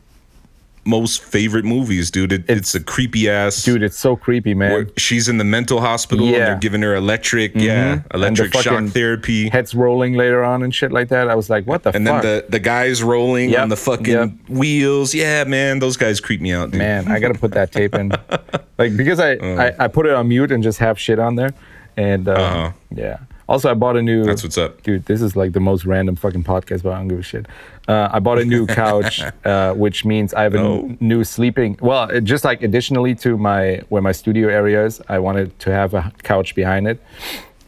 [0.86, 2.30] most favorite movies, dude.
[2.30, 4.90] It, it's, a creepy ass Dude, it's so creepy, man.
[4.98, 6.40] she's in the mental hospital and Yeah.
[6.40, 6.46] Mm-hmm.
[6.50, 9.48] they're giving her electric, yeah, And the electric shock therapy.
[9.48, 11.30] Heads rolling later on and shit like that.
[11.30, 11.96] I was like, what the fuck?
[11.96, 12.22] and fuck?
[12.22, 14.30] then the the guys rolling Yep, on the fucking yep.
[14.50, 15.14] wheels.
[15.14, 16.80] Yeah, man, those guys creep me out, dude.
[16.80, 18.10] Man, I gotta put that tape in,
[18.78, 21.54] like because I, I I put it on mute and just have shit on there,
[21.96, 22.72] and uh, Uh-huh.
[22.94, 23.18] yeah.
[23.48, 24.24] Also, I bought a new.
[24.24, 24.82] That's what's up.
[24.82, 25.04] dude.
[25.04, 27.46] This is like the most random fucking podcast, but I don't give a shit.
[27.86, 30.78] Uh, I bought a new couch, uh, which means I have a Oh.
[30.80, 31.76] n- new sleeping.
[31.82, 35.70] Well, it just like additionally to my where my studio area is, I wanted to
[35.70, 37.02] have a couch behind it,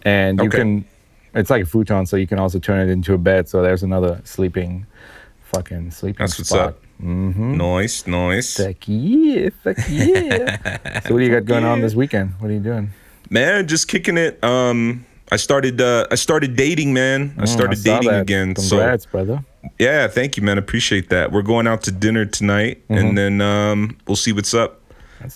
[0.03, 0.59] and you Okay.
[0.59, 0.85] can.
[1.35, 3.47] It's like a futon, so you can also turn it into a bed.
[3.47, 4.87] So there's another sleeping,
[5.45, 6.68] fucking sleeping That's what's spot.
[6.68, 6.83] up.
[6.99, 8.57] Nice, nice.
[8.57, 11.01] Fuck yeah, fuck yeah.
[11.07, 12.33] so what do you got going on this weekend?
[12.39, 12.91] What are you doing?
[13.29, 14.43] Man, just kicking it.
[14.43, 15.81] Um, I started.
[15.81, 17.35] Uh, I started dating, man.
[17.39, 18.22] I Mm, started dating that.
[18.22, 18.55] again.
[18.55, 19.45] Congrats, So brother.
[19.79, 20.57] yeah, thank you, man.
[20.59, 21.33] Appreciate that.
[21.33, 22.95] We're going out to dinner tonight, Mm-hmm.
[23.07, 24.81] and then um, we'll see what's up.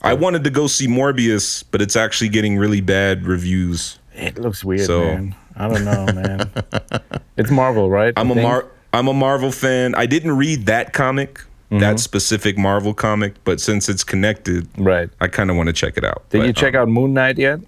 [0.02, 3.98] I wanted to go see Morbius, but it's actually getting really bad reviews.
[4.14, 5.34] It looks weird, So- man.
[5.56, 6.50] I don't know, man.
[7.36, 8.14] it's Marvel, right?
[8.16, 9.94] I'm I a Mar- I'm a Marvel fan.
[9.94, 11.78] I didn't read that comic, Mm-hmm.
[11.80, 15.08] that specific Marvel comic, but since it's connected, Right.
[15.20, 16.24] I kind of want to check it out.
[16.30, 17.60] Did But, you check um, out Moon Knight yet?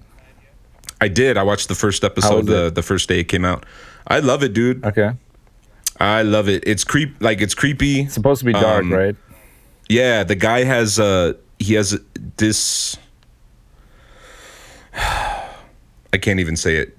[1.03, 1.37] I did.
[1.37, 3.67] I watched the first episode the the first day it came out.
[4.07, 4.85] I love it, dude.
[4.85, 5.11] Okay.
[5.99, 6.63] I love it.
[6.67, 8.03] It's creep like it's creepy.
[8.03, 9.17] It's supposed to be dark, Um, right?
[9.89, 11.99] Yeah, the guy has uh he has
[12.37, 12.97] this
[14.95, 16.97] I can't even say it.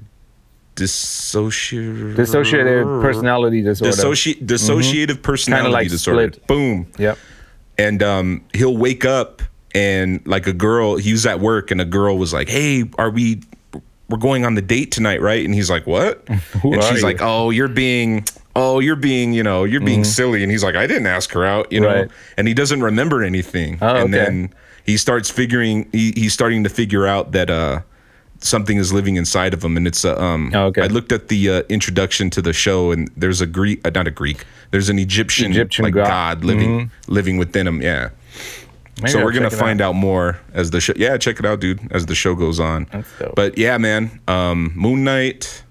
[0.76, 3.94] Dissociative Dissociative personality disorder.
[3.94, 6.34] Dissoci- dissociative personality like disorder.
[6.34, 6.48] split.
[6.48, 6.88] Boom.
[6.98, 7.18] yep.
[7.78, 9.42] And um he'll wake up
[9.76, 13.10] and like a girl, he was at work and a girl was like, "Hey, are
[13.10, 13.42] we
[14.10, 16.28] we're going on the date tonight, right?" And he's like, "What?"
[16.62, 17.04] Who and she's you?
[17.04, 18.26] like, "Oh, you're being
[18.56, 20.44] Oh, you're being, you know, you're being silly.
[20.44, 21.88] And he's like, I didn't ask her out, you know.
[21.88, 22.00] Mm-hmm.
[22.02, 22.12] Right.
[22.38, 23.80] And he doesn't remember anything.
[23.82, 24.26] Oh, and okay.
[24.26, 24.54] then
[24.86, 27.82] he starts figuring he, he's starting to figure out that uh
[28.40, 30.82] something is living inside of him and it's uh, um Oh, okay.
[30.82, 34.08] I looked at the uh, introduction to the show and there's a Greek uh, not
[34.08, 36.08] a Greek there's an Egyptian, Egyptian like god.
[36.08, 38.10] god living living within him yeah
[38.98, 39.90] Maybe so I'll we're gonna find out.
[39.90, 39.96] out.
[39.96, 43.10] more as the show yeah check it out dude as the show goes on That's
[43.20, 43.36] dope.
[43.36, 45.64] but yeah man um Moon Knight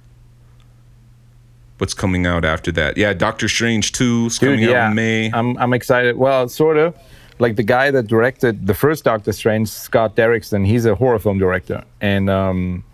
[1.79, 5.31] what's coming out after that yeah Doctor Strange 2 is coming yeah, out in May
[5.33, 6.17] I'm I'm excited.
[6.17, 6.95] Well, sort of.
[7.39, 11.39] Like the guy that directed the first Doctor Strange, Scott Derrickson, he's a horror film
[11.39, 12.85] director, and um,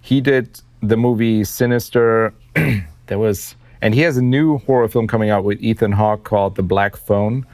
[0.00, 2.32] he did the movie Sinister.
[3.06, 6.56] there was, and he has a new horror film coming out with Ethan Hawke called
[6.56, 7.44] The Black Phone.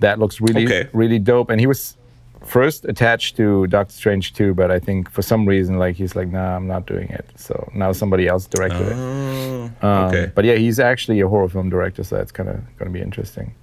[0.00, 0.88] That looks really, Okay.
[0.92, 1.50] really dope.
[1.50, 1.96] And he was
[2.44, 6.28] first attached to Doctor Strange 2, but I think for some reason, like he's like,
[6.28, 7.30] nah, I'm not doing it.
[7.36, 8.94] So now somebody else directed it.
[8.96, 12.56] Oh, Um, okay But yeah, he's actually a horror film director, so that's kind of
[12.78, 13.54] going to be interesting.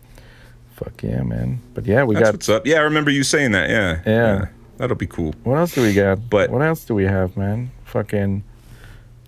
[0.75, 1.59] Fuck yeah, man.
[1.73, 2.33] But yeah, we That's got.
[2.35, 2.67] what's up.
[2.67, 3.69] Yeah, I remember you saying that.
[3.69, 4.01] Yeah.
[4.05, 4.45] Yeah.
[4.77, 5.33] That'll be cool.
[5.43, 6.29] What else do we got?
[6.29, 7.71] But- what else do we have, man?
[7.85, 8.43] Fucking.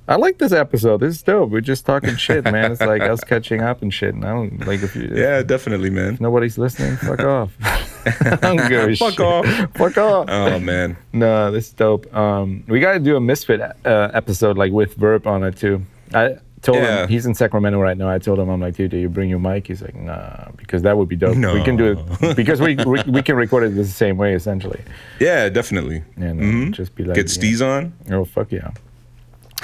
[0.10, 1.02] I like this episode.
[1.02, 1.52] This is dope.
[1.52, 2.72] We're just talking shit, man.
[2.72, 4.16] It's like us catching up and shit.
[4.16, 5.12] And I don't like if you.
[5.14, 6.16] Yeah, definitely, man.
[6.16, 7.54] If nobody's listening, fuck off.
[7.62, 9.20] I don't give a Fuck shit.
[9.20, 9.46] off.
[9.76, 10.26] Fuck off.
[10.28, 10.98] Oh man.
[11.14, 12.12] No, this is dope.
[12.16, 15.84] Um, we got to do a Misfit uh, episode like with Verb on it too.
[16.14, 17.04] I told Yeah.
[17.04, 18.10] him he's in Sacramento right now.
[18.10, 19.68] I told him I'm like, dude, do you bring your mic?
[19.68, 21.36] He's like, nah, because that would be dope.
[21.36, 24.82] We can do it because we, we we can record it the same way essentially,
[25.20, 26.04] Yeah, definitely.
[26.18, 27.44] and uh, just be like, Get yeah.
[27.44, 27.94] Steez on.
[28.12, 28.72] Oh fuck yeah.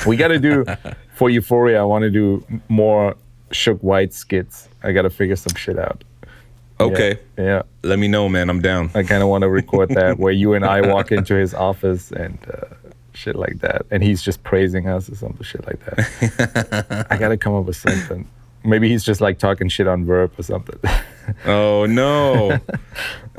[0.05, 0.65] We got to do
[1.15, 1.79] for Euphoria.
[1.79, 3.15] I want to do more
[3.51, 4.69] Shook White skits.
[4.83, 6.03] I got to figure some shit out.
[6.79, 7.17] Okay.
[7.37, 7.61] Yeah.
[7.83, 8.49] Let me know, man.
[8.49, 8.91] I'm down.
[8.93, 12.11] I kind of want to record that where you and I walk into his office
[12.11, 12.75] and uh,
[13.13, 17.07] shit like that, and he's just praising us or something shit like that.
[17.09, 18.27] I gotta come up with something.
[18.63, 20.79] Maybe he's just like talking shit on Verb or something.
[21.43, 22.51] Oh no.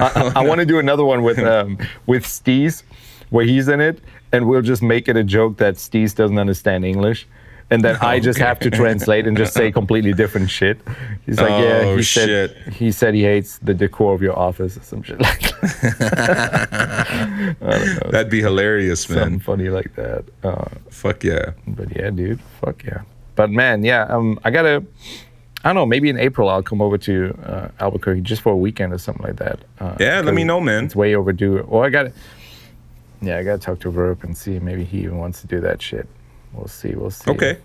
[0.00, 2.82] I, I want to do another one with um, with Steez,
[3.30, 4.00] where he's in it,
[4.32, 7.26] and we'll just make it a joke that Steez doesn't understand English.
[7.68, 10.78] And then I just have to translate and just say completely different shit.
[11.26, 12.74] He's like, yeah, Oh, he said shit.
[12.74, 17.56] he said he hates the decor of your office or some shit like that.
[18.10, 19.18] That'd be hilarious, man.
[19.18, 20.24] Something funny like that.
[20.44, 21.52] Uh, Fuck yeah.
[21.66, 23.02] but yeah, dude, fuck yeah.
[23.34, 24.84] But man, yeah, um, I gotta.
[25.64, 25.86] I don't know.
[25.86, 29.24] Maybe in April I'll come over to uh, Albuquerque just for a weekend or something
[29.26, 29.58] like that.
[29.80, 30.84] Uh, Yeah, let me know, man.
[30.84, 31.58] It's way overdue.
[31.60, 32.12] Or I got,
[33.20, 34.58] yeah, I got to talk to Verb and see.
[34.58, 36.06] Maybe he even wants to do that shit.
[36.52, 36.94] We'll see.
[36.94, 37.30] We'll see.
[37.30, 37.58] Okay.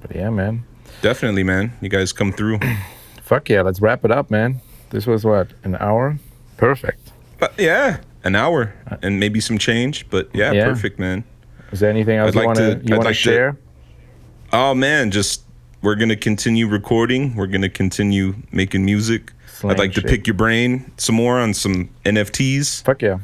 [0.00, 0.64] But yeah, man.
[1.02, 1.72] Definitely, man.
[1.80, 2.60] You guys come through.
[3.22, 3.62] Fuck yeah.
[3.62, 4.60] Let's wrap it up, man.
[4.90, 6.18] This was what an hour.
[6.56, 7.12] Perfect.
[7.38, 10.08] But yeah, an hour uh, and maybe some change.
[10.10, 10.64] But yeah, Yeah.
[10.64, 11.24] perfect, man.
[11.72, 13.14] Is there anything else I'd you like want to- to you want to like to-
[13.14, 13.56] share?
[14.52, 15.42] Oh man, just
[15.82, 17.36] we're gonna continue recording.
[17.36, 19.32] We're gonna continue making music.
[19.46, 23.18] Slang I'd like to pick your brain some more on some NFTs, Fuck yeah.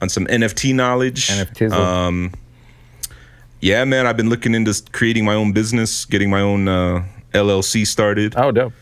[0.00, 1.28] On some NFT knowledge.
[1.28, 1.72] NFTs.
[1.72, 2.32] Um,
[3.60, 7.86] yeah, man, I've been looking into creating my own business, getting my own uh, LLC
[7.86, 8.34] started.
[8.36, 8.72] oh, dope.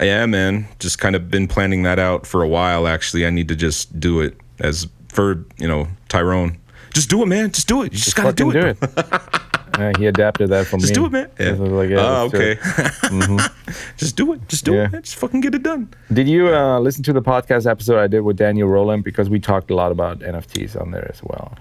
[0.00, 2.88] Yeah, man, just kind of been planning that out for a while.
[2.88, 6.58] Actually, I need to just do it as for you know Tyrone.
[6.92, 7.52] Just do it, man.
[7.52, 7.92] Just do it.
[7.92, 8.78] You just, gotta Fucking do it.
[9.78, 10.94] Yeah, he adapted that from Just me.
[10.94, 11.30] do it, man.
[11.38, 11.52] Yeah.
[11.52, 12.60] Like, yeah, oh, do okay.
[13.96, 14.48] just do it.
[14.48, 14.84] Just do Yeah.
[14.84, 15.02] it, man.
[15.02, 15.88] Just fucking get it done.
[16.12, 19.40] Did you uh, listen to the podcast episode I did with Daniel Roland Because we
[19.40, 21.56] talked a lot about NFTs on there as well.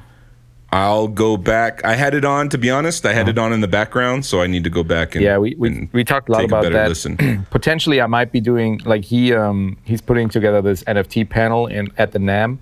[0.71, 1.85] I'll go back.
[1.85, 3.05] I had it on, to be honest.
[3.05, 5.33] I had it on in the background, so I need to go back and Uh-huh.
[5.33, 6.89] Yeah, we, we, we talked a lot about a better that.
[6.89, 7.45] listen.
[7.51, 11.91] Potentially, I might be doing like he um he's putting together this NFT panel in
[11.99, 12.57] at the NAMM,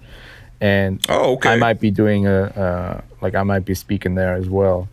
[0.59, 1.51] and Oh, okay.
[1.51, 4.89] I might be doing a uh, like I might be speaking there as well.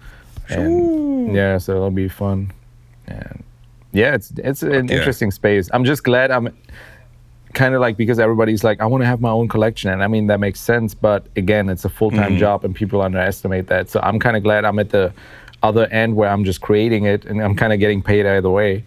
[0.57, 2.53] And yeah, so it'll be fun.
[3.07, 3.43] And
[3.93, 4.97] yeah, it's it's an yeah.
[4.97, 5.69] interesting space.
[5.73, 6.49] I'm just glad I'm
[7.55, 10.07] kind of like because everybody's like I want to have my own collection, and I
[10.07, 10.95] mean that makes sense.
[10.95, 12.39] But again, it's a full time Mm-hmm.
[12.39, 13.89] job, and people underestimate that.
[13.91, 15.13] So I'm kind of glad I'm at the
[15.63, 18.85] other end where I'm just creating it, and I'm kind of getting paid either way.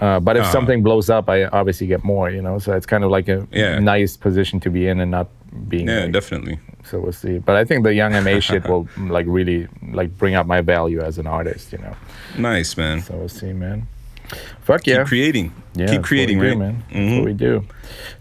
[0.00, 0.52] Uh, but if Uh-huh.
[0.52, 2.58] something blows up, I obviously get more, you know.
[2.58, 3.78] So it's kind of like a Yeah.
[3.78, 5.28] nice position to be in, and not
[5.68, 5.88] being.
[5.88, 6.58] Yeah, like- definitely.
[6.84, 7.38] So we'll see.
[7.38, 11.00] But I think the young MA shit will like really like bring up my value
[11.00, 11.94] as an artist, you know.
[12.38, 13.02] Nice, man.
[13.02, 13.88] So we'll see, man.
[14.62, 14.98] Fuck yeah.
[14.98, 15.52] Keep creating.
[15.74, 16.50] yeah, Keep creating, right?
[16.50, 16.82] do, man.
[16.88, 17.16] That's Mhm.
[17.18, 17.64] what we do.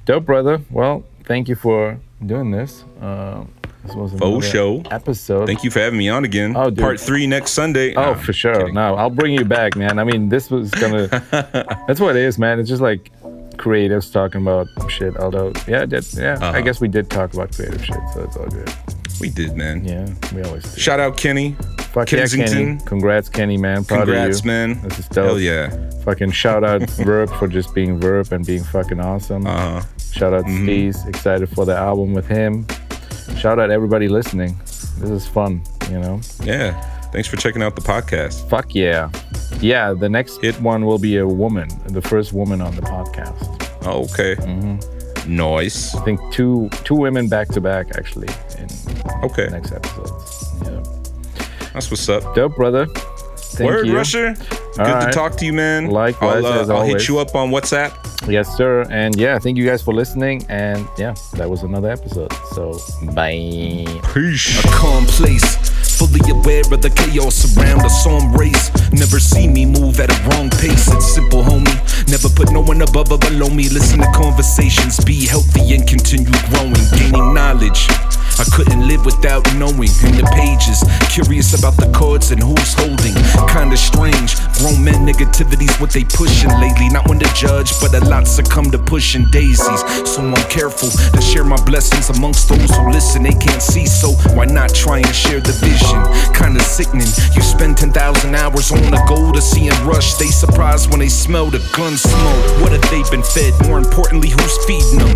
[0.05, 0.61] Dope, brother.
[0.69, 2.83] Well, thank you for doing this.
[3.01, 3.45] Uh,
[3.85, 4.81] this was another show.
[4.91, 5.45] episode.
[5.45, 6.53] Thank you for having me on again.
[6.55, 6.79] Oh, dude.
[6.79, 7.93] Part three next Sunday.
[7.95, 8.71] Oh, Nah, for sure.
[8.71, 9.99] No, I'll bring you back, man.
[9.99, 11.07] I mean, this was gonna.
[11.87, 12.59] that's what it is, man.
[12.59, 13.11] It's just like
[13.57, 15.15] creatives talking about shit.
[15.17, 16.37] Although, yeah, did, yeah.
[16.41, 16.61] I Uh-huh.
[16.61, 18.71] guess we did talk about creative shit, so it's all good.
[19.21, 19.85] We did, man.
[19.85, 20.79] Yeah, we always do.
[20.81, 21.55] Shout out Kenny.
[21.93, 22.79] Fuck yeah, Kenny.
[22.85, 23.85] Congrats, Kenny, man.
[23.85, 24.51] Proud Congrats, of you.
[24.51, 24.81] man.
[24.81, 25.25] This is dope.
[25.25, 25.69] Hell yeah.
[26.03, 29.45] Fucking shout out Verb for just being Verb and being fucking awesome.
[29.45, 29.81] Uh-huh.
[30.11, 32.65] Shout out Steez, excited for the album with him.
[33.37, 34.57] Shout out everybody listening.
[34.99, 36.19] This is fun, you know.
[36.43, 36.92] yeah.
[37.13, 38.49] Thanks for checking out the podcast.
[38.49, 39.09] Fuck yeah.
[39.61, 43.85] Yeah, the next hit one will be a woman, the first woman on the podcast.
[43.85, 44.35] Oh, okay.
[44.35, 45.35] Mm-hmm.
[45.35, 45.95] Nice.
[45.95, 48.67] I think two two women back to back actually in
[49.23, 49.47] Okay.
[49.51, 50.51] next episodes.
[50.65, 50.83] Yeah.
[51.73, 52.35] That's what's up.
[52.35, 52.87] Dope, brother.
[53.37, 53.95] Thank Word, you.
[53.95, 54.33] Rusher.
[54.33, 55.13] Good All to right.
[55.13, 55.91] talk to you, man.
[55.91, 56.93] Likewise, I'll, uh, as I'll always.
[57.03, 57.93] hit you up on WhatsApp.
[58.27, 58.85] Yes, sir.
[58.89, 60.45] And yeah, thank you guys for listening.
[60.49, 62.33] And yeah, that was another episode.
[62.53, 62.79] So
[63.13, 63.85] bye.
[64.13, 64.59] Peace.
[64.65, 65.72] a calm place.
[65.97, 68.71] Fully aware of the chaos around us on race.
[68.91, 70.91] Never see me move at a wrong pace.
[70.91, 71.79] It's simple, homie.
[72.09, 73.69] Never put no one above or below me.
[73.69, 77.87] Listen to conversations, be healthy and continue growing, gaining knowledge.
[78.39, 80.81] I couldn't live without knowing in the pages.
[81.13, 83.13] Curious about the chords and who's holding.
[83.53, 84.35] Kinda strange.
[84.57, 86.89] Grown men negativity's what they pushing lately.
[86.89, 89.81] Not one to judge, but a lot succumb to pushing daisies.
[90.09, 93.23] So I'm careful to share my blessings amongst those who listen.
[93.23, 95.82] They can't see, so why not try and share the vision?
[96.33, 97.07] Kinda sickening.
[97.35, 100.15] You spend 10,000 hours on a goal to see 'em rush.
[100.15, 102.61] They surprised when they smell the gun smoke.
[102.61, 103.53] What have they been fed?
[103.67, 105.13] More importantly, who's feeding them?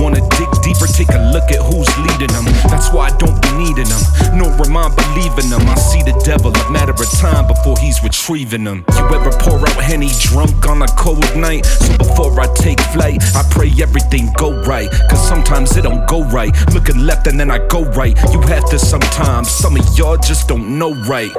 [0.00, 0.86] Wanna dig deeper?
[0.86, 2.46] Take a look at who's leading them.
[2.68, 4.02] That's why I don't be needing them.
[4.34, 5.68] Nor am I believing them.
[5.68, 8.84] I see the devil a matter of time before he's retrieving them.
[8.96, 11.66] You ever pour out Henny drunk on a cold night?
[11.66, 14.90] So before I take flight, I pray everything go right.
[15.08, 16.52] Cause sometimes it don't go right.
[16.72, 18.16] Looking left and then I go right.
[18.32, 19.50] You have to sometimes.
[19.50, 21.32] Some of y'all just don't know right.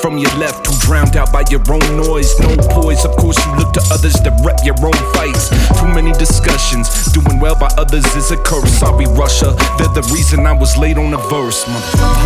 [0.00, 2.38] From your left, who drowned out by your own noise.
[2.40, 3.04] No poise.
[3.04, 5.48] Of course, you look to others to rep your own fights.
[5.80, 6.88] Too many discussions.
[7.12, 8.70] Doing well by others is a curse.
[8.78, 9.52] Sorry, Rusher.
[9.78, 11.66] They're the reason I was late on the verse.
[11.68, 11.80] My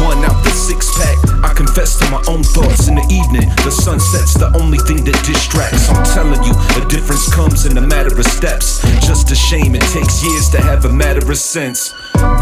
[0.04, 1.18] one out the six pack.
[1.44, 3.48] I confess to my own thoughts in the evening.
[3.64, 5.88] The sunset's the only thing that distracts.
[5.90, 8.82] I'm telling you, a difference comes in a matter of steps.
[9.04, 11.92] Just a shame it takes years to have a matter of sense.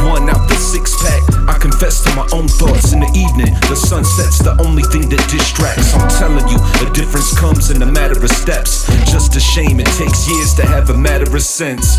[0.07, 1.23] One out the six pack.
[1.49, 3.55] I confess to my own thoughts in the evening.
[3.69, 5.95] The sunset's the only thing that distracts.
[5.95, 8.87] I'm telling you, a difference comes in a matter of steps.
[9.11, 11.99] Just a shame it takes years to have a matter of sense.